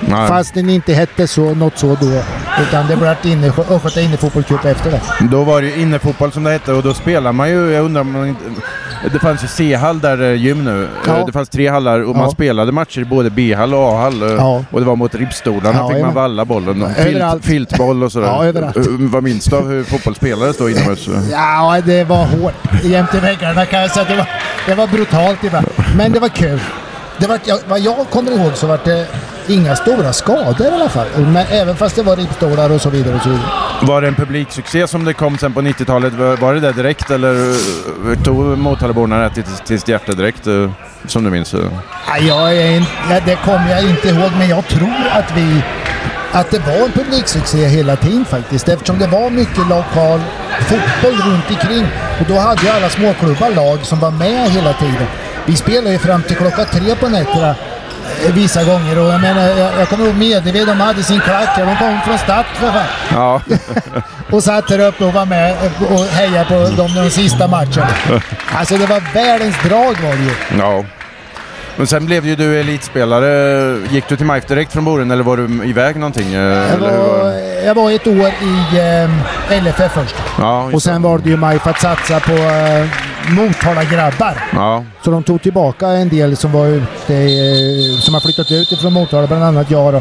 Nej. 0.00 0.28
Fast 0.28 0.54
den 0.54 0.70
inte 0.70 0.92
hette 0.92 1.26
så, 1.26 1.54
något 1.54 1.78
så 1.78 1.86
då. 1.86 2.22
Utan 2.62 2.86
det 2.88 2.96
blev 2.96 3.16
inne, 3.22 3.48
Östgöta 3.48 4.00
innefotbollscup 4.00 4.64
efter 4.64 4.90
det. 4.90 5.00
Då 5.30 5.44
var 5.44 5.62
det 5.62 5.66
ju 5.66 5.82
innefotboll 5.82 6.32
som 6.32 6.44
det 6.44 6.50
hette 6.50 6.72
och 6.72 6.82
då 6.82 6.94
spelar 6.94 7.32
man 7.32 7.50
ju, 7.50 7.72
jag 7.72 7.84
undrar 7.84 8.00
om 8.00 8.12
man 8.12 8.28
inte... 8.28 8.44
Det 9.12 9.18
fanns 9.18 9.44
ju 9.44 9.48
C-hall 9.48 10.00
där 10.00 10.18
är 10.18 10.34
gym 10.34 10.64
nu. 10.64 10.88
Ja. 11.06 11.16
Eh, 11.18 11.26
Det 11.26 11.32
fanns 11.32 11.48
tre 11.48 11.68
hallar 11.68 12.00
och 12.00 12.16
Ja. 12.16 12.18
man 12.20 12.30
spelade 12.30 12.72
matcher 12.72 13.00
i 13.00 13.04
både 13.04 13.30
B-hall 13.30 13.74
och 13.74 13.80
A-hall. 13.92 14.22
eh, 14.22 14.28
Ja. 14.28 14.64
Och 14.70 14.80
det 14.80 14.86
var 14.86 14.96
mot 14.96 15.14
ribbstolarna 15.14 15.78
Ja, 15.78 15.88
fick 15.88 16.00
man 16.02 16.14
valla 16.14 16.44
bollen. 16.44 16.94
Filt, 16.94 17.44
filtboll 17.44 18.02
och 18.02 18.12
sådär. 18.12 18.26
Ja, 18.26 18.44
överallt. 18.46 18.76
Eh, 18.76 18.82
Vad 18.88 19.22
minns 19.22 19.44
du 19.44 19.56
av 19.56 19.68
hur 19.68 19.84
fotboll 19.84 20.14
spelades 20.14 20.56
då 20.56 20.70
inomhus? 20.70 21.08
Ja, 21.32 21.80
det 21.86 22.04
var 22.04 22.24
hårt 22.24 22.54
jämte 22.84 23.20
väggarna 23.20 23.66
kan 23.66 23.80
jag 23.80 23.90
säga. 23.90 24.06
Det 24.08 24.16
var, 24.16 24.26
det 24.66 24.74
var 24.74 24.86
brutalt 24.86 25.44
ibland. 25.44 25.66
Men 25.96 26.12
det 26.12 26.20
var 26.20 26.28
kul. 26.28 26.60
Det 27.18 27.26
var, 27.26 27.38
vad 27.68 27.80
jag 27.80 28.10
kommer 28.10 28.30
ihåg 28.32 28.52
så 28.54 28.66
var 28.66 28.78
det 28.84 29.06
inga 29.48 29.76
stora 29.76 30.12
skador 30.12 30.66
i 30.66 30.70
alla 30.70 30.88
fall. 30.88 31.06
Men 31.16 31.46
även 31.50 31.76
fast 31.76 31.96
det 31.96 32.02
var 32.02 32.16
ribbstolar 32.16 32.72
och 32.72 32.80
så 32.80 32.90
vidare. 32.90 33.14
Och 33.16 33.22
så 33.22 33.28
vidare. 33.28 33.46
Var 33.82 34.00
det 34.02 34.08
en 34.08 34.14
publiksuccé 34.14 34.86
som 34.88 35.04
det 35.04 35.12
kom 35.14 35.38
sen 35.38 35.52
på 35.52 35.60
90-talet? 35.60 36.12
Var 36.40 36.54
det 36.54 36.60
där 36.60 36.72
direkt 36.72 37.10
eller 37.10 37.50
eh, 38.12 38.22
tog 38.22 38.58
Motalaborna 38.58 39.18
det 39.18 39.30
till, 39.30 39.42
till 39.44 39.78
sitt 39.80 39.88
hjärta 39.88 40.12
direkt? 40.12 40.46
eh, 40.46 40.70
Som 41.06 41.24
du 41.24 41.30
minns? 41.30 41.54
eh? 41.54 41.60
Ja, 42.06 42.18
jag 42.18 42.56
är 42.56 42.84
det 43.26 43.36
kommer 43.44 43.70
jag 43.70 43.82
inte 43.82 44.08
ihåg, 44.08 44.30
men 44.38 44.48
jag 44.48 44.68
tror 44.68 44.92
att 45.12 45.36
vi 45.36 45.62
att 46.32 46.50
det 46.50 46.58
var 46.58 46.84
en 46.86 46.92
publiksuccé 46.92 47.66
hela 47.66 47.96
tiden 47.96 48.24
faktiskt. 48.24 48.68
Eftersom 48.68 48.98
det 48.98 49.06
var 49.06 49.30
mycket 49.30 49.68
lokal 49.68 50.20
fotboll 50.60 51.20
runt 51.30 51.50
omkring. 51.50 51.86
Och 52.20 52.26
då 52.28 52.38
hade 52.38 52.62
ju 52.62 52.68
alla 52.68 52.88
småklubbar 52.88 53.50
lag 53.50 53.78
som 53.82 54.00
var 54.00 54.10
med 54.10 54.50
hela 54.50 54.72
tiden. 54.72 55.06
Vi 55.46 55.56
spelade 55.56 55.90
ju 55.92 55.98
fram 55.98 56.22
till 56.22 56.36
klockan 56.36 56.66
tre 56.72 56.94
på 56.94 57.08
nätterna 57.08 57.54
eh, 58.26 58.32
vissa 58.34 58.64
gånger. 58.64 58.98
Och 58.98 59.12
jag 59.12 59.20
menar, 59.20 59.42
jag, 59.48 59.70
jag 59.80 59.88
kommer 59.88 60.04
ihåg 60.06 60.14
Medeved, 60.14 60.66
de 60.66 60.80
hade 60.80 61.02
sin 61.02 61.20
klack. 61.20 61.48
De 61.58 61.76
kom 61.76 61.98
från 62.06 62.18
start 62.18 62.46
för 62.54 62.66
fan. 62.70 62.86
Ja. 63.12 63.40
Och 64.30 64.42
satt 64.42 64.68
där 64.68 64.78
uppe 64.88 65.04
och 65.04 65.12
var 65.12 65.26
med 65.26 65.56
och 65.90 66.04
hejade 66.04 66.44
på 66.44 66.54
dem 66.82 66.94
de 66.94 67.10
sista 67.10 67.48
matcherna. 67.48 67.88
Alltså 68.54 68.76
det 68.76 68.86
var 68.86 69.02
världens 69.14 69.56
drag 69.64 69.96
var 70.02 70.16
det 70.16 70.22
ju. 70.22 70.58
ja. 70.58 70.84
Men 71.76 71.86
sen 71.86 72.06
blev 72.06 72.26
ju 72.26 72.36
du 72.36 72.60
elitspelare. 72.60 73.78
Gick 73.90 74.08
du 74.08 74.16
till 74.16 74.26
MIF 74.26 74.46
direkt 74.46 74.72
från 74.72 74.84
Boren 74.84 75.10
eller 75.10 75.22
var 75.22 75.36
du 75.36 75.64
iväg 75.64 75.96
någonting? 75.96 76.34
eh, 76.34 76.40
Jag 76.70 76.78
var, 76.78 77.32
jag 77.66 77.74
var 77.74 77.90
ett 77.90 78.06
år 78.06 78.26
i 78.42 78.78
eh, 79.50 79.62
LFF 79.62 79.92
först. 79.92 80.14
Ja, 80.38 80.70
Och 80.72 80.82
sen 80.82 81.02
det. 81.02 81.08
var 81.08 81.18
det 81.18 81.30
ju 81.30 81.36
MIF 81.36 81.66
att 81.66 81.80
satsa 81.80 82.20
på 82.20 82.32
eh, 82.32 82.86
Motala-grabbar. 83.30 84.34
Ja, 84.52 84.84
Så 85.04 85.10
de 85.10 85.22
tog 85.22 85.42
tillbaka 85.42 85.86
en 85.88 86.08
del 86.08 86.36
som 86.36 86.52
var 86.52 86.66
ute, 86.66 87.14
eh, 87.14 88.00
som 88.00 88.14
har 88.14 88.20
flyttat 88.20 88.50
ut 88.52 88.72
ifrån 88.72 88.92
Motala, 88.92 89.26
bland 89.26 89.44
annat 89.44 89.70
jag 89.70 89.92
då. 89.94 90.00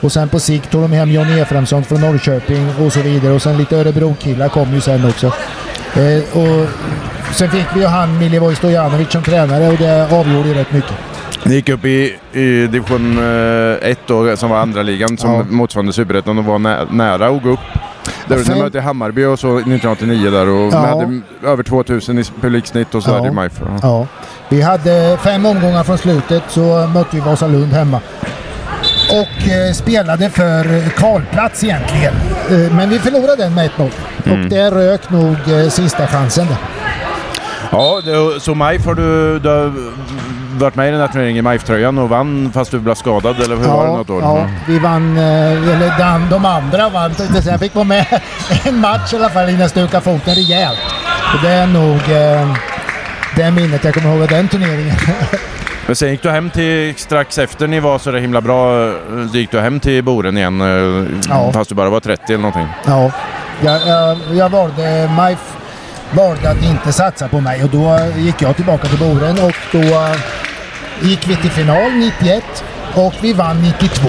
Och 0.00 0.12
sen 0.12 0.28
på 0.28 0.38
sikt 0.38 0.70
tog 0.70 0.82
de 0.82 0.92
hem 0.92 1.10
Johnny 1.10 1.40
Efraimsson 1.40 1.84
från 1.84 2.00
Norrköping 2.00 2.68
och 2.86 2.92
så 2.92 3.00
vidare. 3.00 3.32
Och 3.32 3.42
sen 3.42 3.56
lite 3.56 3.76
Örebro-killar 3.76 4.48
kom 4.48 4.74
ju 4.74 4.80
sen 4.80 5.04
också. 5.08 5.26
Eh, 5.94 6.38
och 6.38 6.66
sen 7.32 7.50
fick 7.50 7.66
vi 7.74 7.80
ju 7.80 7.86
han 7.86 8.18
Milivoj 8.18 8.56
Stojanovic 8.56 9.10
som 9.12 9.22
tränare 9.22 9.68
och 9.68 9.76
det 9.78 10.12
avgjorde 10.12 10.48
ju 10.48 10.54
rätt 10.54 10.72
mycket. 10.72 10.92
Ni 11.44 11.54
gick 11.54 11.68
upp 11.68 11.84
i, 11.84 12.16
i 12.32 12.66
division 12.66 13.18
1 13.82 13.98
då, 14.06 14.36
som 14.36 14.50
var 14.50 14.58
andra 14.58 14.82
ligan 14.82 15.16
som 15.18 15.30
Ja. 15.34 15.44
motsvarande 15.50 15.92
superettan 15.92 16.38
och 16.38 16.44
var 16.44 16.58
nä, 16.58 16.78
nära 16.90 17.26
att 17.28 17.42
gå 17.42 17.48
upp. 17.50 17.60
Där 18.28 18.36
Ja, 18.36 18.44
fem- 18.44 18.58
mötte 18.58 18.80
Hammarby 18.80 19.24
och 19.24 19.38
så 19.38 19.48
1989 19.58 20.30
där 20.30 20.48
och 20.48 20.72
Ja. 20.72 20.78
hade 20.78 21.20
över 21.44 21.62
2000 21.62 22.18
i 22.18 22.24
publiksnitt 22.40 22.94
och 22.94 23.02
så 23.02 23.10
Ja. 23.10 23.26
i 23.26 23.30
MIF. 23.30 23.52
Ja. 23.60 23.78
Ja. 23.82 24.06
Vi 24.48 24.62
hade 24.62 25.18
fem 25.22 25.46
omgångar 25.46 25.84
från 25.84 25.98
slutet 25.98 26.42
så 26.48 26.86
mötte 26.94 27.16
vi 27.16 27.20
Vasalund 27.20 27.72
hemma. 27.72 28.00
Och 29.10 29.48
eh, 29.48 29.72
spelade 29.72 30.30
för 30.30 30.88
kvalplats 30.88 31.64
egentligen. 31.64 32.14
Eh, 32.50 32.72
men 32.76 32.90
vi 32.90 32.98
förlorade 32.98 33.36
den 33.36 33.54
med 33.54 33.70
1-0. 33.70 33.90
Mm. 34.24 34.42
Och 34.42 34.48
det 34.50 34.70
rök 34.70 35.10
nog 35.10 35.36
eh, 35.48 35.68
sista 35.68 36.06
chansen 36.06 36.46
där. 36.46 36.56
Ja, 37.72 38.00
det, 38.04 38.40
så 38.40 38.54
MIF 38.54 38.86
har 38.86 38.94
du, 38.94 39.38
du 39.38 39.72
varit 40.64 40.74
med 40.74 40.88
i 40.88 40.90
den 40.90 41.00
här 41.00 41.08
turneringen 41.08 41.46
i 41.46 41.50
MIF-tröjan 41.50 41.98
och 41.98 42.08
vann 42.08 42.50
fast 42.54 42.70
du 42.70 42.78
blev 42.78 42.94
skadad 42.94 43.40
eller 43.40 43.56
hur 43.56 43.64
var 43.68 43.86
det 43.86 43.92
något 43.92 44.10
år? 44.10 44.22
ja, 44.22 44.48
vi 44.66 44.78
vann, 44.78 45.16
eh, 45.18 45.24
eller 45.52 45.98
den, 45.98 46.30
de 46.30 46.44
andra 46.44 46.88
vann. 46.88 47.14
Så 47.14 47.48
jag 47.50 47.60
fick 47.60 47.74
vara 47.74 47.84
med 47.84 48.06
en 48.64 48.80
match 48.80 49.12
i 49.12 49.16
alla 49.16 49.28
fall 49.28 49.48
innan 49.48 49.60
jag 49.60 49.70
stukade 49.70 50.04
foten 50.04 50.34
rejält. 50.34 50.78
Och 51.34 51.42
det 51.42 51.50
är 51.50 51.66
nog 51.66 51.94
eh, 51.96 52.56
det 53.36 53.50
minnet 53.50 53.84
jag 53.84 53.94
kommer 53.94 54.12
ihåg 54.12 54.22
av 54.22 54.28
den 54.28 54.48
turneringen. 54.48 54.96
Men 55.86 55.96
sen 55.96 56.10
gick 56.10 56.22
du 56.22 56.30
hem 56.30 56.50
till, 56.50 56.94
strax 56.96 57.38
efter 57.38 57.66
ni 57.66 57.80
var 57.80 57.98
så 57.98 58.10
där 58.10 58.18
himla 58.18 58.40
bra, 58.40 58.86
eh, 58.88 58.92
gick 59.32 59.50
du 59.50 59.60
hem 59.60 59.80
till 59.80 60.04
Boren 60.04 60.36
igen 60.38 60.60
Ja. 61.28 61.52
fast 61.52 61.68
du 61.68 61.74
bara 61.74 61.90
var 61.90 62.00
30 62.00 62.22
eller 62.28 62.38
någonting. 62.38 62.66
Ja, 62.86 63.10
jag, 63.64 63.86
jag, 63.86 64.18
jag 64.32 64.48
valde, 64.48 65.10
MIF 65.26 65.38
valde 66.12 66.50
att 66.50 66.62
inte 66.62 66.92
satsa 66.92 67.28
på 67.28 67.40
mig 67.40 67.62
och 67.64 67.68
då 67.70 67.98
gick 68.16 68.42
jag 68.42 68.56
tillbaka 68.56 68.88
till 68.88 68.98
Boren 68.98 69.38
och 69.38 69.52
då 69.72 70.06
gick 71.02 71.28
vi 71.28 71.36
till 71.36 71.50
final 71.50 71.90
91 71.92 72.64
och 72.94 73.14
vi 73.22 73.32
vann 73.32 73.62
92. 73.62 74.08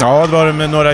Ja, 0.00 0.26
det 0.26 0.32
var 0.32 0.52
med 0.52 0.70
några 0.70 0.90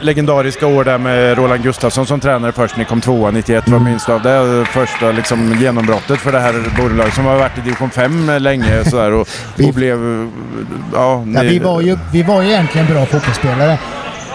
legendariska 0.00 0.66
år 0.66 0.84
där 0.84 0.98
med 0.98 1.38
Roland 1.38 1.62
Gustafsson 1.62 2.06
som 2.06 2.20
tränare 2.20 2.52
först. 2.52 2.76
Ni 2.76 2.84
kom 2.84 3.00
tvåa 3.00 3.30
91. 3.30 3.68
Vad 3.68 3.82
minns 3.82 4.06
du 4.06 4.12
av 4.12 4.22
det 4.22 4.64
första 4.64 5.12
liksom, 5.12 5.56
genombrottet 5.60 6.18
för 6.20 6.32
det 6.32 6.40
här 6.40 6.54
Borelaget 6.80 7.14
som 7.14 7.24
har 7.26 7.36
varit 7.36 7.58
i 7.58 7.60
division 7.60 7.90
5 7.90 8.30
länge 8.38 8.84
sådär, 8.84 9.12
och, 9.12 9.28
Vi- 9.56 9.70
och 9.70 9.74
blev... 9.74 10.28
Ja, 10.94 11.22
ni, 11.26 11.34
Ja, 11.34 11.42
vi, 11.42 11.58
var 11.58 11.80
ju, 11.80 11.98
vi 12.12 12.22
var 12.22 12.42
ju 12.42 12.48
egentligen 12.48 12.86
bra 12.86 13.06
fotbollsspelare. 13.06 13.78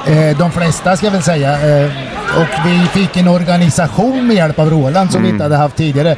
Eh, 0.08 0.38
de 0.38 0.51
flesta 0.51 0.98
ska 0.98 1.05
jag 1.05 1.12
väl 1.13 1.24
säga. 1.24 1.51
Eh, 1.82 1.89
och 2.38 2.48
vi 2.70 2.88
fick 3.00 3.17
en 3.17 3.27
organisation 3.27 4.27
med 4.27 4.36
hjälp 4.36 4.60
av 4.60 4.70
Roland 4.70 5.12
som 5.12 5.24
vi 5.24 5.29
inte 5.29 5.44
hade 5.44 5.55
haft 5.55 5.75
tidigare. 5.75 6.12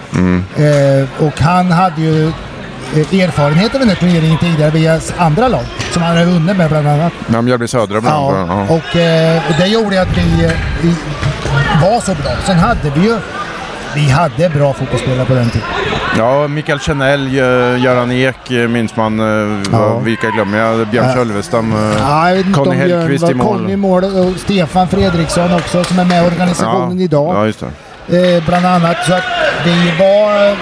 Eh, 0.57 1.25
och 1.27 1.41
han 1.41 1.71
hade 1.71 2.01
ju 2.01 2.31
erfarenhet 2.95 3.73
av 3.73 3.79
den 3.79 3.89
här 3.89 3.95
turneringen 3.95 4.37
tidigare 4.37 4.71
via 4.71 4.99
andra 5.17 5.47
lag 5.47 5.63
som 5.91 6.01
han 6.03 6.17
hade 6.17 6.25
vunnit 6.25 6.57
med 6.57 6.69
bland 6.69 6.87
annat. 6.87 7.13
Ja, 7.33 7.41
Mjölby 7.41 7.67
Södra 7.67 8.01
bland 8.01 8.15
Ja, 8.15 8.37
annat. 8.37 8.65
Ja. 8.69 8.75
och 8.75 8.95
eh, 9.01 9.41
det 9.59 9.67
gjorde 9.67 10.01
att 10.01 10.17
vi, 10.17 10.45
eh, 10.45 10.51
vi 10.81 10.95
var 11.81 12.01
så 12.01 12.11
bra. 12.15 12.31
Sen 12.45 12.57
hade 12.57 12.89
vi 12.95 13.01
ju 13.07 13.17
vi 13.95 14.09
hade 14.09 14.49
bra 14.49 14.73
fotbollsspelare 14.73 15.25
på 15.25 15.33
den 15.33 15.49
tiden. 15.49 15.67
ja, 16.17 16.47
Mikael 16.47 16.79
Chanel, 16.79 17.27
Gö- 17.27 17.77
Göran 17.77 18.11
Ek 18.11 18.51
eh, 18.51 18.67
minns 18.67 18.95
man. 18.95 19.19
eh, 19.19 19.61
Ja. 19.71 19.97
Vilka 19.99 20.29
glömmer 20.29 20.57
jag? 20.57 20.87
Björn 20.87 21.05
Ja. 21.07 21.13
Sölvestam. 21.13 21.71
eh, 21.75 21.97
Ja, 21.99 22.31
jag 22.31 22.53
Conny 22.55 22.75
Hellqvist 22.75 23.29
i 23.29 23.33
mål. 23.33 23.57
Conny 23.57 23.73
i 23.73 23.75
mål 23.75 24.03
och 24.03 24.39
Stefan 24.39 24.87
Fredriksson 24.87 25.53
också 25.53 25.83
som 25.83 25.99
är 25.99 26.05
med 26.05 26.23
i 26.23 26.27
organisationen 26.27 26.99
idag. 26.99 27.35
Ja, 27.35 27.45
just 27.45 27.63
det. 28.07 28.35
Eh, 28.37 28.43
bland 28.45 28.65
annat. 28.65 28.97
Så 29.07 29.13
att 29.13 29.23
vi 29.65 29.91
var, 29.99 30.55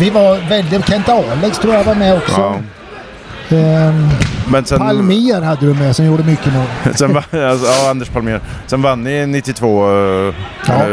vi 0.00 0.10
var 0.10 0.48
väldigt... 0.48 0.88
Kent 0.88 1.08
Alex 1.08 1.58
tror 1.58 1.74
jag 1.74 1.84
var 1.84 1.94
med 1.94 2.16
också. 2.16 2.40
Ja. 2.40 3.56
Ehm, 3.56 4.08
Men 4.48 4.64
sen, 4.64 4.78
Palmer 4.78 5.42
hade 5.42 5.66
du 5.66 5.74
med 5.74 5.96
som 5.96 6.04
gjorde 6.04 6.22
mycket 6.24 6.52
mål. 6.52 6.66
sen 6.94 7.16
alltså, 7.16 7.66
ja, 7.66 7.90
Anders 7.90 8.08
Palmér. 8.08 8.40
Sen 8.66 8.82
vann 8.82 9.02
ni 9.04 9.26
92. 9.26 9.84
eh, 9.90 10.34
Ja. 10.66 10.74
eh, 10.74 10.88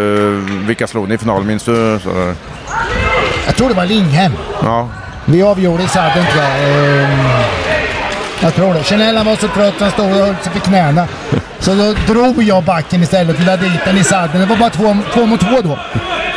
vilka 0.67 0.87
slog 0.87 1.07
ni 1.09 1.15
i 1.15 1.17
final? 1.17 1.43
Minns 1.43 1.63
du? 1.63 1.99
Så? 2.03 2.33
Jag 3.45 3.55
tror 3.55 3.69
det 3.69 3.75
var 3.75 3.85
Linghem. 3.85 4.31
ja. 4.63 4.89
Vi 5.25 5.43
avgjorde 5.43 5.83
i 5.83 5.87
sadden 5.87 6.25
tror 6.31 6.43
jag. 6.43 6.69
Ehm, 7.03 7.09
Jag 8.41 8.55
tror 8.55 8.73
det. 8.73 8.83
Chanel 8.83 9.25
var 9.25 9.35
så 9.35 9.47
trött 9.47 9.73
han 9.79 9.91
stod 9.91 10.05
och 10.05 10.11
höll 10.17 10.35
sig 10.43 10.51
för 10.53 10.59
knäna. 10.59 11.07
Så 11.59 11.73
då 11.75 12.13
drog 12.13 12.43
jag 12.43 12.63
backen 12.63 13.03
istället 13.03 13.39
och 13.39 13.45
lade 13.45 13.63
dit 13.63 13.85
den 13.85 13.97
i 13.97 14.03
sadden. 14.03 14.39
Det 14.41 14.45
var 14.47 14.55
bara 14.57 14.69
två, 14.69 14.97
två 15.13 15.25
mot 15.25 15.39
två 15.39 15.61
då. 15.63 15.79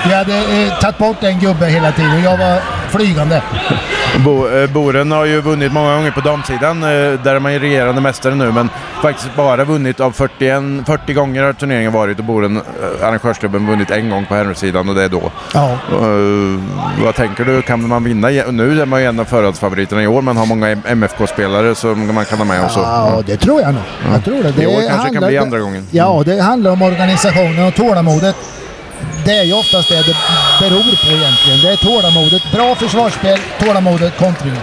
Vi 0.06 0.14
hade 0.14 0.36
eh, 0.36 0.78
tagit 0.80 0.98
bort 0.98 1.22
en 1.22 1.38
gubbe 1.38 1.66
hela 1.66 1.92
tiden 1.92 2.12
och 2.12 2.20
jag 2.20 2.36
var 2.38 2.60
flygande. 2.90 3.42
Bo, 4.24 4.48
eh, 4.48 4.70
Boren 4.70 5.12
har 5.12 5.24
ju 5.24 5.40
vunnit 5.40 5.72
många 5.72 5.94
gånger 5.94 6.10
på 6.10 6.20
damsidan. 6.20 6.82
Eh, 6.82 6.88
där 7.22 7.34
är 7.34 7.38
man 7.38 7.52
ju 7.52 7.58
regerande 7.58 8.00
mästare 8.00 8.34
nu, 8.34 8.52
men 8.52 8.68
faktiskt 9.02 9.36
bara 9.36 9.64
vunnit 9.64 10.00
av 10.00 10.12
41, 10.12 10.62
40 10.86 11.12
gånger 11.14 11.42
har 11.42 11.52
turneringen 11.52 11.92
varit 11.92 12.18
och 12.18 12.24
Boren, 12.24 12.56
eh, 12.56 13.06
arrangörsklubben, 13.08 13.66
vunnit 13.66 13.90
en 13.90 14.10
gång 14.10 14.26
på 14.26 14.34
herrsidan 14.34 14.88
och 14.88 14.94
det 14.94 15.04
är 15.04 15.08
då. 15.08 15.30
Ja. 15.54 15.70
Eh, 15.92 17.04
vad 17.04 17.14
tänker 17.14 17.44
du, 17.44 17.62
kan 17.62 17.88
man 17.88 18.04
vinna? 18.04 18.28
Nu 18.28 18.80
är 18.82 18.86
man 18.86 19.00
ju 19.00 19.06
en 19.06 19.20
av 19.20 19.24
förhandsfavoriterna 19.24 20.02
i 20.02 20.06
år, 20.06 20.22
men 20.22 20.36
har 20.36 20.46
många 20.46 20.68
MFK-spelare 20.86 21.74
som 21.74 22.14
man 22.14 22.24
kan 22.24 22.38
ha 22.38 22.44
med 22.44 22.64
och 22.64 22.70
så. 22.70 22.80
Ja, 22.80 23.22
det 23.26 23.36
tror 23.36 23.60
jag 23.60 23.74
nog. 23.74 23.82
Jag 24.12 24.24
tror 24.24 24.42
det. 24.42 24.52
det 24.52 24.62
I 24.62 24.66
år 24.66 24.70
kanske 24.72 24.90
handlar- 24.92 25.20
kan 25.20 25.28
bli 25.28 25.38
andra 25.38 25.58
gången. 25.58 25.86
Ja, 25.90 26.22
det 26.26 26.40
handlar 26.42 26.70
om 26.70 26.82
organisationen 26.82 27.64
och 27.68 27.74
tålamodet. 27.74 28.36
Det 29.30 29.36
är 29.36 29.44
ju 29.44 29.52
oftast 29.52 29.88
det 29.88 29.94
det 30.02 30.16
beror 30.60 30.82
på 30.82 31.06
egentligen. 31.16 31.60
Det 31.62 31.72
är 31.72 31.76
tålamodet. 31.76 32.42
Bra 32.52 32.74
försvarsspel, 32.74 33.38
tålamodet, 33.64 34.18
kontringen. 34.18 34.58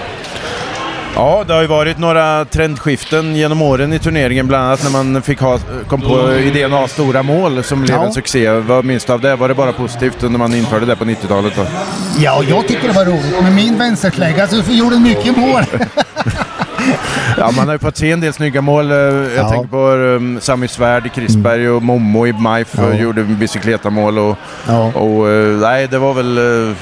Ja, 1.15 1.43
det 1.47 1.53
har 1.53 1.61
ju 1.61 1.67
varit 1.67 1.97
några 1.97 2.45
trendskiften 2.45 3.35
genom 3.35 3.61
åren 3.61 3.93
i 3.93 3.99
turneringen, 3.99 4.47
bland 4.47 4.65
annat 4.65 4.83
när 4.83 5.03
man 5.03 5.21
fick 5.21 5.39
ha, 5.39 5.59
kom 5.87 6.01
på 6.01 6.33
idén 6.33 6.73
att 6.73 6.79
ha 6.79 6.87
stora 6.87 7.23
mål 7.23 7.63
som 7.63 7.81
blev 7.81 7.95
Ja. 7.97 8.05
en 8.05 8.13
succé. 8.13 8.49
Vad 8.51 8.85
minns 8.85 9.05
du 9.05 9.13
av 9.13 9.21
det? 9.21 9.35
Var 9.35 9.47
det 9.47 9.55
bara 9.55 9.73
positivt 9.73 10.21
när 10.21 10.29
man 10.29 10.53
införde 10.55 10.85
det 10.85 10.95
på 10.95 11.05
90-talet? 11.05 11.53
Då? 11.55 11.65
Ja, 12.19 12.43
jag 12.49 12.67
tycker 12.67 12.87
det 12.87 12.93
var 12.93 13.05
roligt. 13.05 13.43
Med 13.43 13.51
min 13.55 13.77
vänsterklägga 13.77 14.47
så 14.47 14.55
gjorde 14.71 14.95
den 14.95 15.03
mycket 15.03 15.37
mål. 15.37 15.63
Ja, 17.47 17.53
man 17.57 17.67
har 17.67 17.75
ju 17.75 17.79
fått 17.79 17.97
se 17.97 18.11
en 18.11 18.19
del 18.21 18.33
snygga 18.33 18.61
mål. 18.61 18.91
Eh, 18.91 18.97
Jag 18.97 19.31
Ja. 19.37 19.49
tänker 19.49 19.67
på 19.69 19.77
um, 19.87 20.39
Sami 20.41 20.67
Svärd 20.67 21.05
i 21.05 21.09
Krisberg 21.09 21.69
och 21.69 21.81
Momo 21.83 22.27
i 22.27 22.33
MIF 22.33 22.75
Ja. 22.77 22.93
gjorde 22.93 23.23
bicicletamål. 23.23 24.17
Och, 24.19 24.37
Ja. 24.67 24.91
och, 24.93 25.29
eh, 25.29 25.57
nej, 25.57 25.87
det 25.87 25.97
var 25.97 26.13
väl 26.13 26.37
uh, 26.37 26.73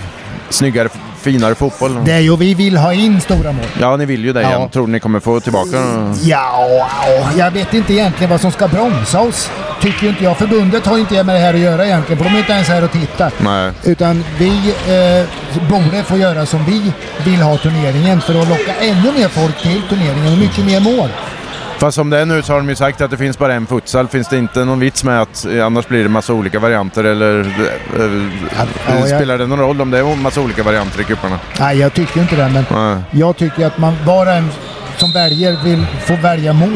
snyggare, 0.49 0.89
finare 1.25 1.55
fotboll. 1.55 1.97
Det 2.05 2.11
är 2.11 2.19
ju, 2.19 2.37
vi 2.37 2.53
vill 2.53 2.77
ha 2.77 2.93
in 2.93 3.21
stora 3.21 3.51
mål. 3.51 3.65
Ja, 3.81 3.97
ni 3.97 4.05
vill 4.05 4.25
ju 4.25 4.33
det 4.33 4.41
Ja. 4.41 4.47
igen. 4.49 4.69
Tror 4.69 4.87
ni 4.87 4.99
kommer 4.99 5.19
få 5.19 5.39
tillbaka? 5.39 5.77
Ja, 6.23 6.67
ja, 7.03 7.29
jag 7.37 7.51
vet 7.51 7.73
inte 7.73 7.93
egentligen 7.93 8.29
vad 8.31 8.41
som 8.41 8.51
ska 8.51 8.67
bromsa 8.67 9.19
oss. 9.21 9.49
Tycker 9.81 10.07
inte 10.07 10.23
jag. 10.23 10.37
Förbundet 10.37 10.85
har 10.85 10.97
inte 10.97 11.23
med 11.23 11.35
det 11.35 11.39
här 11.39 11.53
att 11.53 11.59
göra 11.59 11.85
egentligen, 11.85 12.17
för 12.23 12.29
de 12.29 12.35
är 12.35 12.39
inte 12.39 12.51
ens 12.53 12.67
här 12.67 12.83
och 12.83 12.91
tittar. 12.91 13.31
Nej. 13.39 13.71
Utan 13.83 14.23
vi 14.37 14.73
eh, 14.87 15.25
borde 15.69 16.03
få 16.03 16.17
göra 16.17 16.45
som 16.45 16.65
vi 16.65 16.91
vill 17.31 17.41
ha 17.41 17.57
turneringen 17.57 18.21
för 18.21 18.41
att 18.41 18.49
locka 18.49 18.73
ännu 18.81 19.11
mer 19.19 19.27
folk 19.27 19.61
till 19.61 19.81
turneringen 19.89 20.33
och 20.33 20.39
mycket 20.39 20.65
mer 20.65 20.79
mål. 20.79 21.09
Fast 21.77 21.95
som 21.95 22.09
det 22.09 22.19
är 22.19 22.25
nu 22.25 22.41
så 22.41 22.53
har 22.53 22.57
de 22.59 22.69
ju 22.69 22.75
sagt 22.75 23.01
att 23.01 23.11
det 23.11 23.17
finns 23.17 23.37
bara 23.37 23.53
en 23.53 23.67
futsal. 23.67 24.07
Finns 24.07 24.27
det 24.27 24.37
inte 24.37 24.65
någon 24.65 24.79
vits 24.79 25.03
med 25.03 25.21
att 25.21 25.45
eh, 25.45 25.65
annars 25.65 25.87
blir 25.87 26.03
det 26.03 26.09
massa 26.09 26.33
olika 26.33 26.59
varianter 26.59 27.03
eller 27.03 27.39
eh, 27.39 28.29
ja, 28.57 28.65
jag- 28.99 29.07
spelar 29.07 29.37
det 29.37 29.47
någon 29.47 29.59
roll 29.59 29.81
om 29.81 29.91
det 29.91 29.99
är 29.99 30.15
massa 30.15 30.41
olika 30.41 30.63
varianter 30.63 31.01
i 31.01 31.03
cuperna? 31.03 31.39
Nej, 31.59 31.77
jag 31.79 31.93
tycker 31.93 32.21
inte 32.21 32.35
det, 32.35 32.49
men 32.49 32.65
Nej. 32.71 33.01
jag 33.11 33.37
tycker 33.37 33.65
att 33.67 33.77
man 33.77 33.95
var 34.05 34.25
och 34.25 34.31
en 34.31 34.49
som 34.97 35.11
väljer 35.11 35.63
vill 35.63 35.85
få 36.05 36.15
välja 36.15 36.53
mål. 36.53 36.69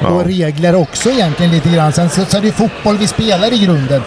Ja. 0.00 0.08
Och 0.08 0.24
regler 0.24 0.74
också 0.74 1.10
egentligen 1.10 1.52
lite 1.52 1.68
grann. 1.68 1.92
Sen 1.92 2.10
så, 2.10 2.24
så 2.24 2.36
är 2.36 2.40
det 2.40 2.46
ju 2.46 2.52
fotboll 2.52 2.96
vi 2.98 3.06
spelar 3.06 3.52
i 3.52 3.58
grunden. 3.64 4.02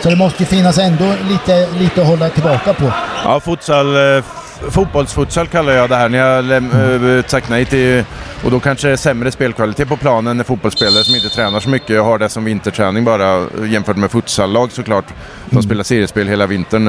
Så 0.00 0.10
det 0.10 0.16
måste 0.16 0.42
ju 0.42 0.46
finnas 0.46 0.78
ändå 0.78 1.12
lite, 1.30 1.68
lite 1.78 2.00
att 2.00 2.06
hålla 2.06 2.28
tillbaka 2.28 2.74
på. 2.74 2.92
Ja, 3.24 3.40
futsal, 3.40 4.16
eh, 4.16 4.24
fotbollsfutsal 4.70 5.46
kallar 5.46 5.72
jag 5.72 5.88
det 5.90 5.96
här. 5.96 6.08
När 6.08 6.18
jag 6.18 6.44
läm- 6.44 7.18
eh, 7.18 7.24
sagt 7.26 7.48
nej 7.50 7.64
till... 7.64 8.04
Och 8.44 8.50
då 8.50 8.60
kanske 8.60 8.86
det 8.88 8.92
är 8.92 8.96
sämre 8.96 9.30
spelkvalitet 9.30 9.88
på 9.88 9.96
planen 9.96 10.36
när 10.36 10.44
fotbollsspelare 10.44 11.04
som 11.04 11.14
inte 11.14 11.28
tränar 11.28 11.60
så 11.60 11.68
mycket 11.68 12.02
har 12.02 12.18
det 12.18 12.28
som 12.28 12.44
vinterträning 12.44 13.04
bara 13.04 13.34
eh, 13.36 13.72
jämfört 13.72 13.96
med 13.96 14.10
futsallag 14.10 14.72
såklart. 14.72 15.04
De 15.50 15.62
spelar 15.62 15.84
seriespel 15.84 16.28
hela 16.28 16.46
vintern, 16.46 16.86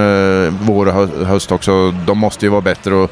eh, 0.47 0.53
vår 0.61 0.85
och 0.87 0.93
hö- 0.93 1.25
höst 1.25 1.51
också. 1.51 1.91
De 1.91 2.17
måste 2.17 2.45
ju 2.45 2.49
vara 2.49 2.61
bättre. 2.61 2.93
Och, 2.95 3.11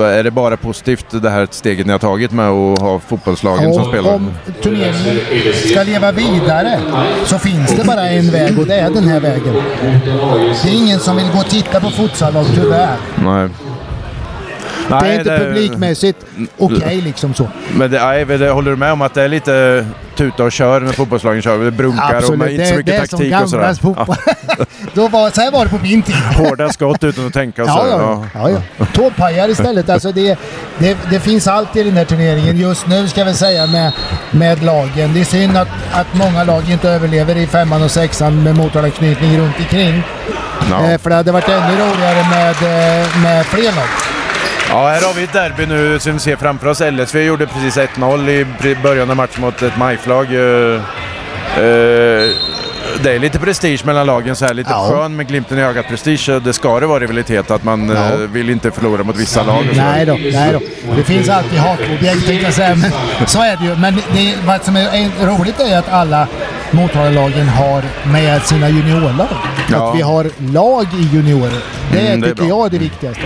eh, 0.00 0.18
är 0.18 0.24
det 0.24 0.30
bara 0.30 0.56
positivt 0.56 1.06
det 1.10 1.30
här 1.30 1.48
steget 1.50 1.86
ni 1.86 1.92
har 1.92 1.98
tagit 1.98 2.32
med 2.32 2.48
att 2.48 2.78
ha 2.78 3.00
fotbollslagen 3.00 3.74
som 3.74 3.82
Och 3.82 3.88
spelar? 3.88 4.14
om 4.14 4.30
turneringen 4.62 5.18
ska 5.70 5.82
leva 5.82 6.12
vidare 6.12 6.80
så 7.24 7.38
finns 7.38 7.76
det 7.76 7.84
bara 7.84 8.08
en 8.08 8.30
väg 8.30 8.58
och 8.58 8.66
det 8.66 8.74
är 8.74 8.90
den 8.90 9.08
här 9.08 9.20
vägen. 9.20 9.54
Det 10.64 10.68
är 10.70 10.74
ingen 10.74 10.98
som 11.00 11.16
vill 11.16 11.26
gå 11.32 11.38
och 11.38 11.48
titta 11.48 11.80
på 11.80 11.90
futsallag 11.90 12.46
tyvärr. 12.54 12.96
Nej. 13.14 13.48
Det 14.88 14.94
är 14.94 15.00
Nej, 15.00 15.18
inte 15.18 15.38
publikmässigt 15.38 16.18
okej 16.58 17.00
liksom 17.00 17.34
så. 17.34 17.48
Men 17.74 17.90
det, 17.90 18.04
nej, 18.04 18.24
det, 18.24 18.50
håller 18.50 18.70
du 18.70 18.76
med 18.76 18.92
om 18.92 19.02
att 19.02 19.14
det 19.14 19.22
är 19.22 19.28
lite 19.28 19.86
tuta 20.16 20.44
och 20.44 20.52
kör 20.52 20.80
när 20.80 20.92
fotbollslagen 20.92 21.42
kör? 21.42 21.64
Det 21.64 21.70
brunkar 21.70 22.30
och 22.30 22.38
man, 22.38 22.48
inte 22.48 22.66
så 22.66 22.72
det, 22.72 22.76
mycket 22.76 22.86
det 22.86 22.96
är 22.96 23.06
som 23.06 23.18
taktik 23.18 23.42
och 23.42 23.50
sådär. 23.50 23.62
gamlas 23.62 23.80
fotboll. 23.80 24.16
Då 24.94 25.08
var, 25.08 25.30
så 25.30 25.40
här 25.40 25.50
var 25.50 25.64
det 25.64 25.70
på 25.70 25.78
min 25.82 26.02
tid. 26.02 26.14
Hårda 26.36 26.68
skott 26.68 27.04
utan 27.04 27.26
att 27.26 27.32
tänka 27.32 27.62
och 27.62 27.68
så. 27.68 27.74
Ja, 27.78 27.88
ja, 27.88 28.26
ja. 28.34 28.50
ja, 28.50 28.60
ja. 28.76 28.86
Tåpajar 28.94 29.48
istället. 29.48 29.88
Alltså 29.88 30.12
det, 30.12 30.38
det, 30.78 30.96
det 31.10 31.20
finns 31.20 31.48
allt 31.48 31.76
i 31.76 31.82
den 31.82 31.96
här 31.96 32.04
turneringen 32.04 32.56
just 32.56 32.86
nu 32.86 33.08
ska 33.08 33.24
vi 33.24 33.34
säga 33.34 33.66
med, 33.66 33.92
med 34.30 34.62
lagen. 34.62 35.14
Det 35.14 35.20
är 35.20 35.24
synd 35.24 35.56
att, 35.56 35.68
att 35.92 36.14
många 36.14 36.44
lag 36.44 36.62
inte 36.70 36.90
överlever 36.90 37.36
i 37.36 37.46
femman 37.46 37.82
och 37.82 37.90
sexan 37.90 38.42
med 38.42 38.56
Motala-knytning 38.56 39.38
runt 39.38 39.58
omkring. 39.58 40.02
Ja. 40.70 40.90
Eh, 40.90 40.98
för 40.98 41.10
det 41.10 41.16
hade 41.16 41.32
varit 41.32 41.48
ännu 41.48 41.72
roligare 41.72 42.26
med, 42.30 42.50
eh, 42.50 43.22
med 43.22 43.46
fler 43.46 43.72
lag. 43.76 44.15
Ja, 44.68 44.88
här 44.88 45.02
har 45.06 45.14
vi 45.14 45.22
ett 45.24 45.32
derby 45.32 45.66
nu 45.66 45.98
som 45.98 46.12
vi 46.12 46.18
ser 46.18 46.36
framför 46.36 46.66
oss. 46.66 46.80
LSV 46.80 47.22
gjorde 47.24 47.46
precis 47.46 47.76
1-0 47.78 48.28
i 48.66 48.76
början 48.82 49.10
av 49.10 49.16
matchen 49.16 49.40
mot 49.40 49.62
ett 49.62 49.76
MIF-lag. 49.78 50.26
Eh, 50.34 50.74
eh, 51.56 52.30
det 53.02 53.12
är 53.12 53.18
lite 53.18 53.38
prestige 53.38 53.84
mellan 53.84 54.06
lagen 54.06 54.36
så 54.36 54.46
här. 54.46 54.54
Lite 54.54 54.70
Ja. 54.70 54.88
skön 54.90 55.16
med 55.16 55.28
glimten 55.28 55.58
i 55.58 55.62
ögat 55.62 55.88
prestige. 55.88 56.40
Det 56.44 56.52
ska 56.52 56.80
det 56.80 56.86
vara 56.86 57.00
rivalitet 57.00 57.50
att 57.50 57.64
man 57.64 57.88
Ja. 57.88 57.94
eh, 58.12 58.16
vill 58.18 58.50
inte 58.50 58.70
förlora 58.70 59.02
mot 59.02 59.16
vissa 59.16 59.42
lag. 59.42 59.64
Nej 59.76 60.06
då, 60.06 60.12
nej 60.32 60.52
då. 60.52 60.60
Det 60.96 61.02
finns 61.04 61.28
alltid 61.28 61.58
hatobjekt 61.58 62.26
tänkte 62.26 62.32
jag 62.44 62.52
säga, 62.54 62.74
men 62.74 62.90
så 63.26 63.38
är 63.42 63.56
det 63.56 63.64
ju. 63.64 63.76
Men 63.76 63.94
det, 64.14 64.34
vad 64.46 64.64
som 64.64 64.76
är 64.76 65.26
roligt 65.26 65.60
är 65.60 65.78
att 65.78 65.88
alla 65.88 66.26
Motalalagen 66.70 67.48
har 67.48 67.82
med 68.04 68.42
sina 68.42 68.68
juniorlag. 68.68 69.26
Ja. 69.72 69.88
Att 69.90 69.96
vi 69.98 70.02
har 70.02 70.30
lag 70.52 70.86
i 71.00 71.16
juniorer. 71.16 71.52
Det, 71.92 71.98
Mm, 72.00 72.20
det 72.20 72.26
är 72.26 72.30
tycker 72.30 72.34
bra. 72.34 72.48
jag 72.58 72.66
är 72.66 72.70
det 72.70 72.78
viktigaste. 72.78 73.22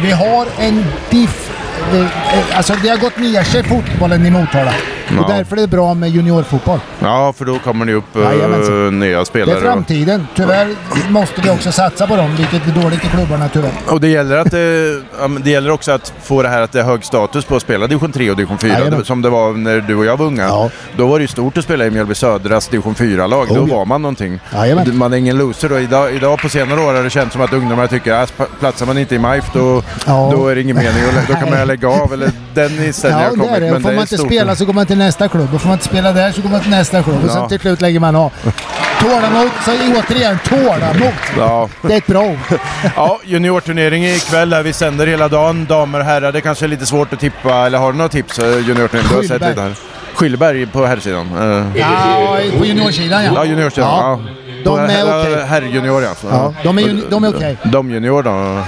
Vi 0.00 0.10
har 0.10 0.46
en 0.58 0.84
diff... 1.10 1.50
Eh, 1.94 2.56
alltså 2.56 2.74
det 2.82 2.88
har 2.88 2.98
gått 2.98 3.18
ner 3.18 3.42
sig 3.42 3.62
fotbollen 3.62 4.26
i 4.26 4.30
Motala. 4.30 4.72
Och 5.18 5.24
Ja. 5.30 5.34
därför 5.36 5.56
är 5.56 5.60
det 5.60 5.66
bra 5.66 5.94
med 5.94 6.10
juniorfotboll. 6.10 6.80
Ja, 7.00 7.32
för 7.38 7.44
då 7.44 7.58
kommer 7.58 7.84
det 7.86 7.92
upp 7.94 8.16
eh, 8.16 8.22
Jajamensan. 8.22 8.98
nya 9.00 9.18
Det 9.18 9.24
spelare. 9.26 9.56
är 9.56 9.60
framtiden. 9.60 10.26
Tyvärr 10.36 10.68
måste 11.08 11.40
vi 11.40 11.50
också 11.50 11.72
satsa 11.72 12.06
på 12.06 12.16
dem, 12.16 12.36
vilket 12.36 12.66
är 12.68 12.82
dåligt 12.82 13.04
i 13.04 13.08
klubbarna 13.08 13.48
tyvärr. 13.48 13.70
Och 13.88 14.00
det 14.00 14.08
gäller, 14.08 14.36
att 14.36 14.50
det, 14.50 15.02
men 15.20 15.42
det 15.42 15.50
gäller 15.50 15.70
också 15.70 15.92
att 15.92 16.12
få 16.22 16.42
det 16.42 16.48
här 16.48 16.62
att 16.62 16.72
det 16.72 16.80
är 16.80 16.84
hög 16.84 17.04
status 17.04 17.44
på 17.44 17.56
att 17.56 17.62
spela 17.62 17.86
division 17.86 18.12
3 18.12 18.30
och 18.30 18.36
division 18.36 18.58
4. 18.58 18.72
Jajamän. 18.72 19.04
Som 19.04 19.22
det 19.22 19.30
var 19.30 19.52
när 19.52 19.80
du 19.80 19.94
och 19.96 20.04
jag 20.04 20.16
var 20.16 20.26
unga. 20.26 20.42
Ja. 20.42 20.70
Då 20.96 21.06
var 21.06 21.18
det 21.18 21.22
ju 21.22 21.28
stort 21.28 21.58
att 21.58 21.64
spela 21.64 21.86
i 21.86 21.90
Mjölby 21.90 22.14
Södras 22.14 22.68
division 22.68 22.94
4-lag. 22.94 23.50
Oh, 23.50 23.56
då 23.56 23.64
var 23.76 23.84
man 23.84 24.02
någonting. 24.02 24.40
Jajamän. 24.54 24.96
Man 24.96 25.12
är 25.12 25.16
ingen 25.16 25.38
loser. 25.38 25.72
Och 25.72 25.80
idag, 25.80 26.14
idag 26.14 26.38
på 26.38 26.48
senare 26.48 26.80
år 26.80 26.94
har 26.94 27.02
det 27.02 27.10
känts 27.10 27.32
som 27.32 27.42
att 27.42 27.52
ungdomar 27.52 27.86
tycker 27.86 28.12
att 28.12 28.32
platsar 28.60 28.86
man 28.86 28.98
inte 28.98 29.14
i 29.14 29.18
MIF 29.18 29.44
då, 29.52 29.82
Ja. 30.06 30.30
då 30.34 30.48
är 30.48 30.54
det 30.54 30.60
ingen 30.60 30.76
mening. 30.76 31.02
Då 31.28 31.34
kan 31.34 31.50
man 31.50 31.66
lägga 31.66 31.88
av. 31.88 32.12
Eller 32.12 32.30
den 32.54 32.84
inställningen 32.84 33.30
Ja, 33.38 33.44
har 33.44 33.50
det 33.50 33.56
är 33.56 33.60
kommit. 33.60 33.60
det. 33.60 33.72
Men 33.72 33.82
får 33.82 33.88
det 33.90 33.94
man 33.94 33.98
är 33.98 34.00
inte 34.02 34.16
stort. 34.16 34.26
spela 34.26 34.56
så 34.56 34.64
går 34.64 34.72
man 34.72 34.86
till 34.86 34.98
nästa 35.04 35.28
klubb. 35.28 35.54
Och 35.54 35.60
får 35.60 35.68
man 35.68 35.74
inte 35.74 35.84
spela 35.84 36.12
där 36.12 36.32
så 36.32 36.42
går 36.42 36.48
man 36.50 36.60
till 36.60 36.70
nästa 36.70 37.02
klubb. 37.02 37.24
Och 37.24 37.30
sen 37.30 37.40
Ja. 37.42 37.48
till 37.48 37.60
slut 37.60 37.80
lägger 37.80 38.00
man 38.00 38.16
av. 38.16 38.32
Tålamod, 39.00 39.50
så 39.64 39.70
återigen 39.98 40.38
tålamod. 40.48 41.12
Ja. 41.38 41.68
Det 41.82 41.92
är 41.94 41.98
ett 41.98 42.06
bra 42.06 42.20
ord. 42.22 42.38
Ja, 42.96 43.20
juniorturnering 43.24 44.04
ikväll 44.06 44.50
där 44.50 44.62
vi 44.62 44.72
sänder 44.72 45.06
hela 45.06 45.28
dagen. 45.28 45.66
Damer 45.68 45.98
och 45.98 46.04
herrar, 46.04 46.32
det 46.32 46.40
kanske 46.40 46.66
är 46.66 46.68
lite 46.68 46.86
svårt 46.86 47.12
att 47.12 47.20
tippa. 47.20 47.54
Eller 47.54 47.78
har 47.78 47.92
du 47.92 47.98
några 47.98 48.08
tips? 48.08 48.38
Juniorturnering? 48.38 49.08
Du 49.08 49.14
har 49.14 49.22
sett 49.22 49.48
lite 49.48 49.60
här. 49.60 49.74
Skylberg 50.14 50.66
på 50.66 50.86
herrsidan. 50.86 51.28
Eh, 51.40 51.80
Ja, 51.80 52.38
på 52.58 52.64
juniorsidan 52.66 53.24
ja. 53.24 53.32
Ja, 53.34 53.44
juniorsidan. 53.44 53.88
Ja. 53.90 54.20
De 54.64 54.78
är 54.78 55.20
okej. 55.20 55.44
Herrjunior 55.46 56.04
alltså. 56.06 56.26
Ja, 56.30 56.54
de 56.64 56.78
är 56.78 56.82
ju- 56.82 57.02
de 57.10 57.24
är 57.24 57.28
okej. 57.36 57.56
De 57.64 57.90
junior 57.90 58.22
då? 58.22 58.64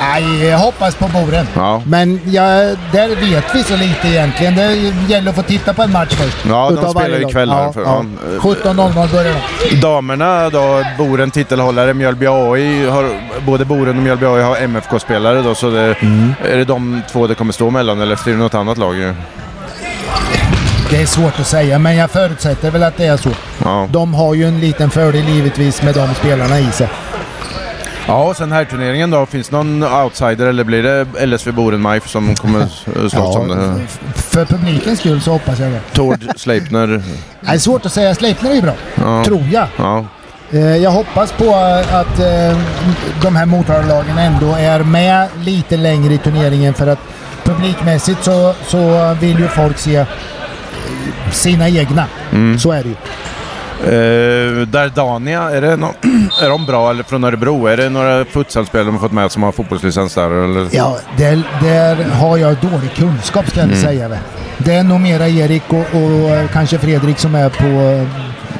Nej, 0.00 0.44
jag 0.44 0.58
hoppas 0.58 0.94
på 0.94 1.08
Boren. 1.08 1.46
Ja. 1.56 1.82
Men 1.86 2.20
ja, 2.24 2.42
där 2.92 3.08
vet 3.30 3.44
vi 3.54 3.62
så 3.62 3.76
lite 3.76 4.08
egentligen. 4.08 4.54
Det 4.56 4.74
gäller 5.08 5.30
att 5.30 5.36
få 5.36 5.42
titta 5.42 5.74
på 5.74 5.82
en 5.82 5.92
match 5.92 6.12
först. 6.14 6.36
Ja, 6.48 6.66
de 6.70 6.74
Utav 6.78 6.90
spelar 6.90 7.08
varje 7.08 7.20
lag. 7.22 7.30
ikväll 7.30 7.50
här 7.50 7.72
för- 7.72 7.82
ja. 7.82 8.04
ja. 8.34 8.38
17.00 8.40 9.12
börjar 9.12 9.34
de. 9.70 9.76
Damerna 9.80 10.50
då, 10.50 10.84
Boren 10.98 11.30
titelhållare, 11.30 11.94
Mjölby 11.94 12.26
AI. 12.26 12.88
Har, 12.88 13.04
både 13.46 13.64
Boren 13.64 13.96
och 13.96 14.02
Mjölby 14.02 14.26
AI 14.26 14.42
har 14.42 14.56
MFK-spelare 14.56 15.42
då, 15.42 15.54
så 15.54 15.70
det, 15.70 15.94
Mm. 16.00 16.34
är 16.52 16.56
det 16.56 16.64
de 16.64 17.02
två 17.12 17.26
det 17.26 17.34
kommer 17.34 17.52
stå 17.52 17.70
mellan 17.70 18.00
eller 18.00 18.12
är 18.28 18.32
det 18.32 18.36
något 18.36 18.54
annat 18.54 18.78
lag? 18.78 19.14
Det 20.90 21.02
är 21.02 21.06
svårt 21.06 21.40
att 21.40 21.46
säga, 21.46 21.78
men 21.78 21.96
jag 21.96 22.10
förutsätter 22.10 22.70
väl 22.70 22.82
att 22.82 22.96
det 22.96 23.06
är 23.06 23.16
så. 23.16 23.30
Ja. 23.64 23.88
De 23.90 24.14
har 24.14 24.34
ju 24.34 24.44
en 24.48 24.60
liten 24.60 24.90
fördel 24.90 25.28
givetvis 25.28 25.82
med 25.82 25.94
de 25.94 26.14
spelarna 26.14 26.58
i 26.58 26.64
sig. 26.72 26.88
Ja, 28.08 28.22
och 28.24 28.36
sen 28.36 28.52
här 28.52 28.64
turneringen 28.64 29.10
då. 29.10 29.26
Finns 29.26 29.48
det 29.48 29.56
någon 29.56 29.82
outsider 29.84 30.46
eller 30.46 30.64
blir 30.64 30.82
det 30.82 31.26
LSV 31.26 31.52
Boren-Majf 31.52 32.08
som 32.08 32.34
kommer 32.34 32.66
slåss 32.66 33.12
Ja, 33.12 33.38
om 33.38 33.48
det? 33.48 33.86
För 34.22 34.44
publikens 34.44 34.98
skull 35.00 35.20
så 35.20 35.32
hoppas 35.32 35.58
jag 35.58 35.70
det. 35.72 35.80
Tord 35.92 36.24
Sleipner? 36.36 36.86
Det 37.40 37.50
är 37.54 37.58
svårt 37.58 37.86
att 37.86 37.92
säga. 37.92 38.14
Sleipner 38.14 38.50
är 38.50 38.54
ju 38.54 38.62
bra. 38.62 38.74
Ja. 38.94 39.24
Tror 39.24 39.42
jag. 39.52 39.66
Ja. 39.76 40.04
Eh, 40.52 40.76
Jag 40.76 40.90
hoppas 40.90 41.32
på 41.32 41.54
att 41.90 42.18
eh, 42.20 42.58
de 43.22 43.36
här 43.36 43.46
Motaralagen 43.46 44.18
ändå 44.18 44.52
är 44.58 44.80
med 44.80 45.28
lite 45.44 45.76
längre 45.76 46.14
i 46.14 46.18
turneringen 46.18 46.74
för 46.74 46.86
att 46.86 46.98
publikmässigt 47.44 48.24
så, 48.24 48.54
så 48.66 49.14
vill 49.20 49.38
ju 49.38 49.48
folk 49.48 49.78
se 49.78 49.96
eh, 49.96 50.06
sina 51.32 51.68
egna. 51.68 52.04
Mm. 52.32 52.58
Så 52.58 52.72
är 52.72 52.82
det 52.82 52.88
ju. 52.88 52.94
Eh, 53.84 54.66
Dardania, 54.68 55.50
är, 55.50 55.60
det 55.60 55.76
nå- 55.76 55.94
är 56.42 56.48
de 56.48 56.66
bra 56.66 56.90
eller 56.90 57.02
från 57.02 57.24
Örebro? 57.24 57.66
Är 57.66 57.76
det 57.76 57.88
några 57.88 58.24
futsalspelare 58.24 58.86
de 58.86 58.94
har 58.94 59.00
fått 59.00 59.12
med 59.12 59.32
som 59.32 59.42
har 59.42 59.52
fotbollslicens 59.52 60.14
där? 60.14 60.30
Eller? 60.44 60.68
Ja, 60.72 60.98
där, 61.16 61.42
där 61.62 62.04
har 62.04 62.36
jag 62.36 62.56
dålig 62.56 62.94
kunskap 62.94 63.48
ska 63.50 63.60
jag 63.60 63.68
Mm. 63.68 63.82
säga. 63.82 64.10
Det 64.58 64.74
är 64.74 64.82
nog 64.84 65.00
mera 65.00 65.28
Erik 65.28 65.62
och, 65.68 65.78
och 65.78 66.30
eh, 66.30 66.48
kanske 66.52 66.78
Fredrik 66.78 67.18
som 67.18 67.34
är 67.34 67.48
på 67.48 68.04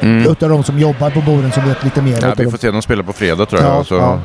Mm. 0.03 0.31
utav 0.33 0.49
de 0.49 0.65
som 0.65 0.79
jobbar 0.79 1.11
på 1.11 1.21
Boren 1.21 1.53
som 1.53 1.69
vet 1.69 1.85
lite 1.85 2.03
mer. 2.03 2.19
Ja, 2.23 2.33
vi 2.37 2.51
får 2.51 2.59
se 2.59 2.71
dem 2.71 2.83
spela 2.83 3.03
på 3.03 3.13
fredag 3.13 3.47
tror 3.47 3.63
jag. 3.63 3.71
Ja, 3.71 3.85
så. 3.85 3.95
ja. 3.95 4.21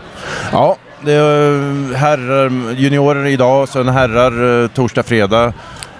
ja. 0.51 0.75
det 1.01 1.11
är 1.13 1.95
herrar, 1.95 2.73
juniorer 2.77 3.25
idag, 3.25 3.69
sen 3.69 3.87
herrar 3.89 4.63
eh, 4.63 4.67
torsdag, 4.67 5.03
fredag. 5.03 5.53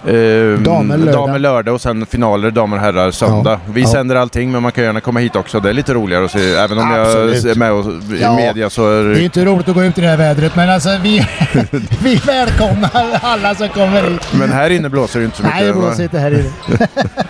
Eh, 0.07 0.59
Damer 0.59 0.97
lördag. 0.97 1.13
damer 1.13 1.39
lördag 1.39 1.73
och 1.75 1.81
sen 1.81 2.05
finaler 2.05 2.51
damer 2.51 2.77
och 2.77 2.83
herrar 2.83 3.11
söndag. 3.11 3.51
Ja, 3.65 3.71
Vi 3.73 3.81
ja. 3.81 3.87
sänder 3.87 4.15
allting 4.15 4.51
men 4.51 4.61
man 4.61 4.71
kan 4.71 4.83
gärna 4.83 4.99
komma 5.01 5.19
hit 5.19 5.35
också. 5.35 5.59
Det 5.59 5.69
är 5.69 5.73
lite 5.73 5.93
roligare 5.93 6.25
att 6.25 6.31
se. 6.31 6.53
Även 6.53 6.77
om 6.77 6.91
Absolut. 6.91 7.43
jag 7.43 7.51
är 7.51 7.55
med 7.55 7.71
och, 7.71 7.85
i 7.85 8.19
Ja. 8.21 8.35
media 8.35 8.69
så 8.69 8.89
är 8.89 9.03
Det 9.03 9.19
är 9.19 9.23
inte 9.23 9.45
roligt 9.45 9.69
att 9.69 9.75
gå 9.75 9.83
ut 9.83 9.97
i 9.97 10.01
det 10.01 10.07
här 10.07 10.17
vädret 10.17 10.55
men 10.55 10.69
alltså 10.69 10.89
vi, 11.03 11.25
vi 12.03 12.15
välkomnar 12.15 12.89
alla 13.21 13.55
som 13.55 13.69
kommer 13.69 14.01
hit. 14.01 14.27
Men 14.39 14.51
här 14.51 14.69
inne 14.69 14.89
blåser 14.89 15.19
det 15.19 15.25
inte 15.25 15.37
så 15.37 15.43
mycket. 15.43 15.57
Nej, 15.59 15.67
det 15.67 15.73
blåser 15.73 16.03
inte 16.03 16.19
här 16.19 16.31
inne. 16.31 16.87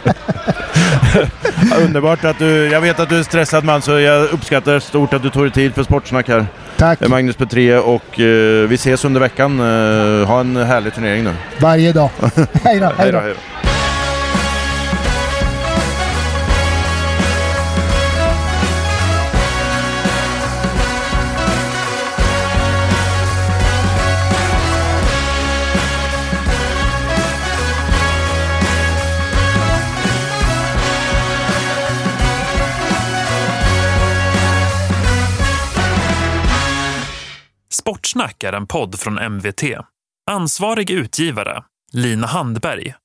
Underbart 1.85 2.25
att 2.25 2.39
du, 2.39 2.67
jag 2.67 2.81
vet 2.81 2.99
att 2.99 3.09
du 3.09 3.19
är 3.19 3.23
stressad 3.23 3.63
man 3.63 3.81
så 3.81 3.99
jag 3.99 4.29
uppskattar 4.29 4.79
stort 4.79 5.13
att 5.13 5.23
du 5.23 5.29
tog 5.29 5.43
dig 5.43 5.51
tid 5.51 5.75
för 5.75 5.83
Sportsnack 5.83 6.27
här. 6.27 6.45
Tack. 6.77 7.01
Eh, 7.01 7.09
Magnus 7.09 7.35
Petré 7.35 7.77
och 7.77 8.19
eh, 8.19 8.67
vi 8.67 8.75
ses 8.75 9.05
under 9.05 9.19
veckan. 9.19 9.59
Eh, 9.59 10.27
ha 10.27 10.39
en 10.39 10.55
härlig 10.55 10.93
turnering 10.93 11.23
nu. 11.23 11.33
Varje 11.59 11.91
dag. 11.91 12.09
hej 12.63 12.79
då. 12.79 12.91
Hej 12.97 13.11
då. 13.11 13.19
hej 13.19 13.33
då. 13.33 13.72
Sportsnack 38.13 38.43
är 38.43 38.53
en 38.53 38.67
podd 38.67 38.99
från 38.99 39.19
MVT. 39.19 39.63
Ansvarig 40.31 40.89
utgivare, 40.89 41.63
Lina 41.93 42.27
Handberg. 42.27 42.95